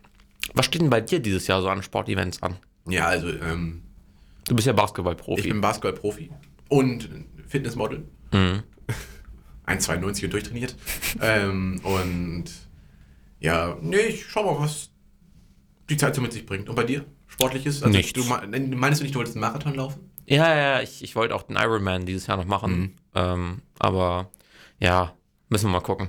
[0.55, 2.57] Was steht denn bei dir dieses Jahr so an Sportevents an?
[2.89, 3.83] Ja, also, ähm,
[4.47, 5.41] Du bist ja Basketballprofi.
[5.43, 6.31] ich bin Basketball-Profi
[6.69, 7.09] und
[7.49, 8.05] Fitnessmodel.
[8.33, 8.63] Mhm.
[9.67, 10.77] 1,92 und durchtrainiert.
[11.21, 12.45] ähm, und
[13.41, 14.89] ja, nee, ich schau mal, was
[15.91, 16.69] die Zeit so mit sich bringt.
[16.69, 17.05] Und bei dir?
[17.27, 17.83] Sportliches?
[17.83, 18.13] Also Nichts.
[18.15, 18.47] Du, me-
[18.77, 20.11] meinst du nicht, du wolltest einen Marathon laufen?
[20.27, 22.79] Ja, ja, ja, ich, ich wollte auch den Ironman dieses Jahr noch machen.
[22.81, 22.95] Mhm.
[23.15, 24.31] Ähm, aber
[24.81, 25.15] ja,
[25.51, 26.09] müssen wir mal gucken,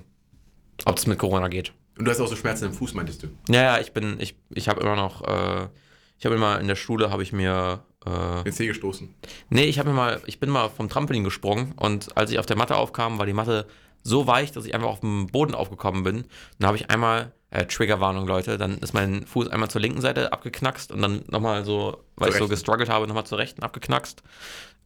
[0.85, 1.73] ob es mit Corona geht.
[1.99, 3.27] Und du hast auch so Schmerzen im Fuß, meintest du?
[3.49, 5.67] Ja, ja, ich bin, ich, ich habe immer noch, äh,
[6.17, 9.13] ich habe immer in der Schule, habe ich mir, äh, Den Zeh gestoßen.
[9.49, 12.45] nee, ich habe mir mal, ich bin mal vom Trampolin gesprungen und als ich auf
[12.45, 13.67] der Matte aufkam, war die Matte
[14.01, 16.23] so weich, dass ich einfach auf dem Boden aufgekommen bin.
[16.57, 20.31] Dann habe ich einmal, äh, Triggerwarnung, Leute, dann ist mein Fuß einmal zur linken Seite
[20.31, 22.49] abgeknackst und dann nochmal so, weil ich so rechten.
[22.51, 24.23] gestruggelt habe, nochmal zur rechten abgeknackst.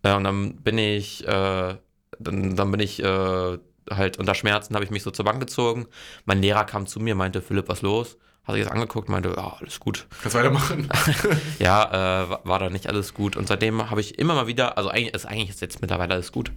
[0.01, 1.75] Äh, und dann bin ich, äh,
[2.19, 3.59] dann, dann bin ich äh,
[3.89, 5.87] halt unter Schmerzen, habe ich mich so zur Bank gezogen.
[6.25, 8.17] Mein Lehrer kam zu mir, meinte, Philipp, was los?
[8.43, 10.05] Hat sich das angeguckt, meinte, ja, alles gut.
[10.21, 10.89] Kannst weitermachen?
[11.59, 13.37] Ja, äh, war, da nicht alles gut.
[13.37, 16.33] Und seitdem habe ich immer mal wieder, also eigentlich ist, eigentlich ist jetzt mittlerweile alles
[16.33, 16.51] gut,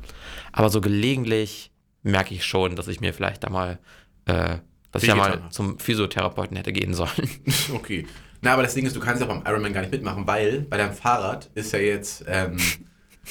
[0.53, 1.71] aber so gelegentlich
[2.03, 3.79] merke ich schon, dass ich mir vielleicht da mal,
[4.25, 4.57] äh,
[4.91, 7.31] dass ich ja mal zum Physiotherapeuten hätte gehen sollen.
[7.73, 8.07] okay.
[8.41, 10.77] Na, aber das Ding ist, du kannst ja beim Ironman gar nicht mitmachen, weil bei
[10.77, 12.57] deinem Fahrrad ist ja jetzt, ähm,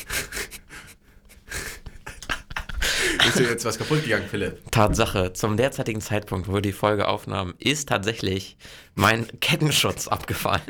[3.28, 4.72] ist ja jetzt was kaputt gegangen, Philipp.
[4.72, 8.58] Tatsache, zum derzeitigen Zeitpunkt, wo wir die Folge aufnahmen, ist tatsächlich
[8.94, 10.62] mein Kettenschutz abgefallen.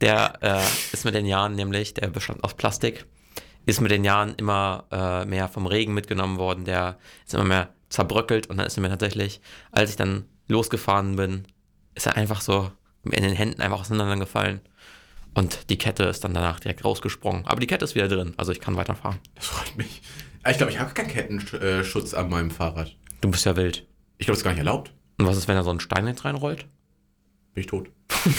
[0.00, 0.60] Der äh,
[0.92, 3.06] ist mit den Jahren nämlich, der bestand aus Plastik,
[3.66, 6.64] ist mit den Jahren immer äh, mehr vom Regen mitgenommen worden.
[6.64, 9.40] Der ist immer mehr zerbröckelt und dann ist er mir tatsächlich,
[9.72, 11.46] als ich dann losgefahren bin,
[11.94, 12.70] ist er einfach so
[13.04, 14.60] in den Händen einfach auseinandergefallen.
[15.34, 17.44] Und die Kette ist dann danach direkt rausgesprungen.
[17.46, 19.18] Aber die Kette ist wieder drin, also ich kann weiterfahren.
[19.34, 20.00] Das freut mich.
[20.44, 22.94] Ah, Ich glaube, ich habe keinen Kettenschutz an meinem Fahrrad.
[23.20, 23.86] Du bist ja wild.
[24.18, 24.92] Ich glaube, das ist gar nicht erlaubt.
[25.18, 26.66] Und was ist, wenn da so ein Stein jetzt reinrollt?
[27.54, 27.88] Bin ich tot.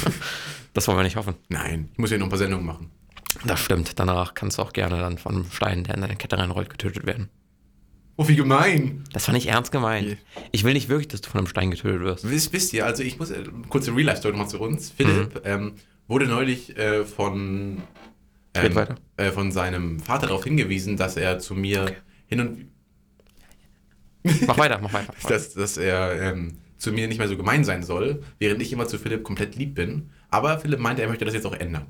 [0.73, 1.35] Das wollen wir nicht hoffen.
[1.47, 2.91] Nein, ich muss ja noch ein paar Sendungen machen.
[3.45, 3.97] Das stimmt.
[3.97, 7.05] Danach kannst du auch gerne dann von einem Stein, der in deine Kette reinrollt, getötet
[7.05, 7.29] werden.
[8.17, 9.05] Oh, wie gemein.
[9.13, 10.17] Das war nicht ernst gemeint.
[10.51, 12.29] Ich will nicht wirklich, dass du von einem Stein getötet wirst.
[12.29, 14.89] Wisst, wisst ihr, also ich muss äh, kurze Real-Life-Story nochmal zu uns.
[14.91, 15.75] Philipp ähm,
[16.09, 17.81] wurde neulich äh, von,
[18.55, 18.77] ähm,
[19.17, 21.95] äh, von seinem Vater darauf hingewiesen, dass er zu mir Okay.
[22.27, 22.65] hin und
[24.47, 25.13] Mach weiter, mach weiter.
[25.15, 25.33] Mach weiter.
[25.35, 28.87] dass, dass er ähm, zu mir nicht mehr so gemein sein soll, während ich immer
[28.87, 30.09] zu Philipp komplett lieb bin.
[30.29, 31.85] Aber Philipp meinte, er möchte das jetzt auch ändern.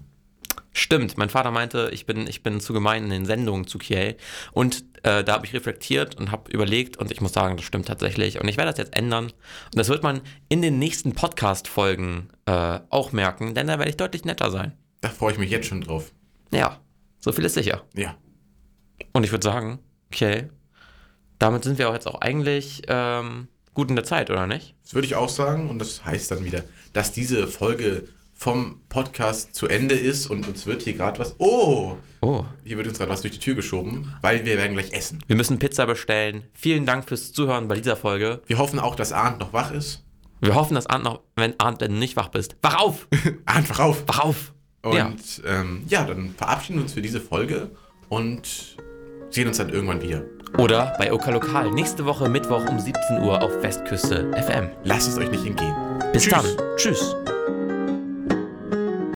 [0.74, 4.18] Stimmt, mein Vater meinte, ich bin, ich bin zu gemein in den Sendungen zu Kiel.
[4.52, 7.88] Und äh, da habe ich reflektiert und habe überlegt und ich muss sagen, das stimmt
[7.88, 8.42] tatsächlich.
[8.42, 9.26] Und ich werde das jetzt ändern.
[9.28, 13.96] Und das wird man in den nächsten Podcast-Folgen äh, auch merken, denn da werde ich
[13.98, 14.74] deutlich netter sein.
[15.00, 16.12] Da freue ich mich jetzt schon drauf.
[16.56, 16.80] Ja,
[17.20, 17.84] so viel ist sicher.
[17.96, 18.16] Ja.
[19.14, 19.80] Und ich würde sagen,
[20.12, 20.50] okay,
[21.40, 24.76] damit sind wir auch jetzt auch eigentlich ähm, gut in der Zeit, oder nicht?
[24.84, 25.70] Das würde ich auch sagen.
[25.70, 30.66] Und das heißt dann wieder, dass diese Folge vom Podcast zu Ende ist und uns
[30.66, 31.36] wird hier gerade was.
[31.40, 31.98] Oh!
[32.22, 32.46] Oh.
[32.64, 35.20] Hier wird uns gerade was durch die Tür geschoben, weil wir werden gleich essen.
[35.28, 36.44] Wir müssen Pizza bestellen.
[36.54, 38.42] Vielen Dank fürs Zuhören bei dieser Folge.
[38.48, 40.04] Wir hoffen auch, dass Arndt noch wach ist.
[40.42, 43.08] Wir hoffen, dass Arndt noch, wenn Arndt denn nicht wach bist, wach auf!
[43.46, 44.04] Arndt, wach auf!
[44.08, 44.55] Wach auf!
[44.86, 45.12] Und Ja.
[45.46, 47.72] ähm, ja, dann verabschieden wir uns für diese Folge
[48.10, 48.78] und
[49.32, 50.22] sehen uns dann irgendwann wieder.
[50.58, 54.70] Oder bei Oka Lokal nächste Woche Mittwoch um 17 Uhr auf Westküste FM.
[54.84, 55.76] Lasst es euch nicht entgehen.
[56.14, 56.32] Bis Tschüss.
[56.32, 56.46] dann.
[56.78, 57.16] Tschüss.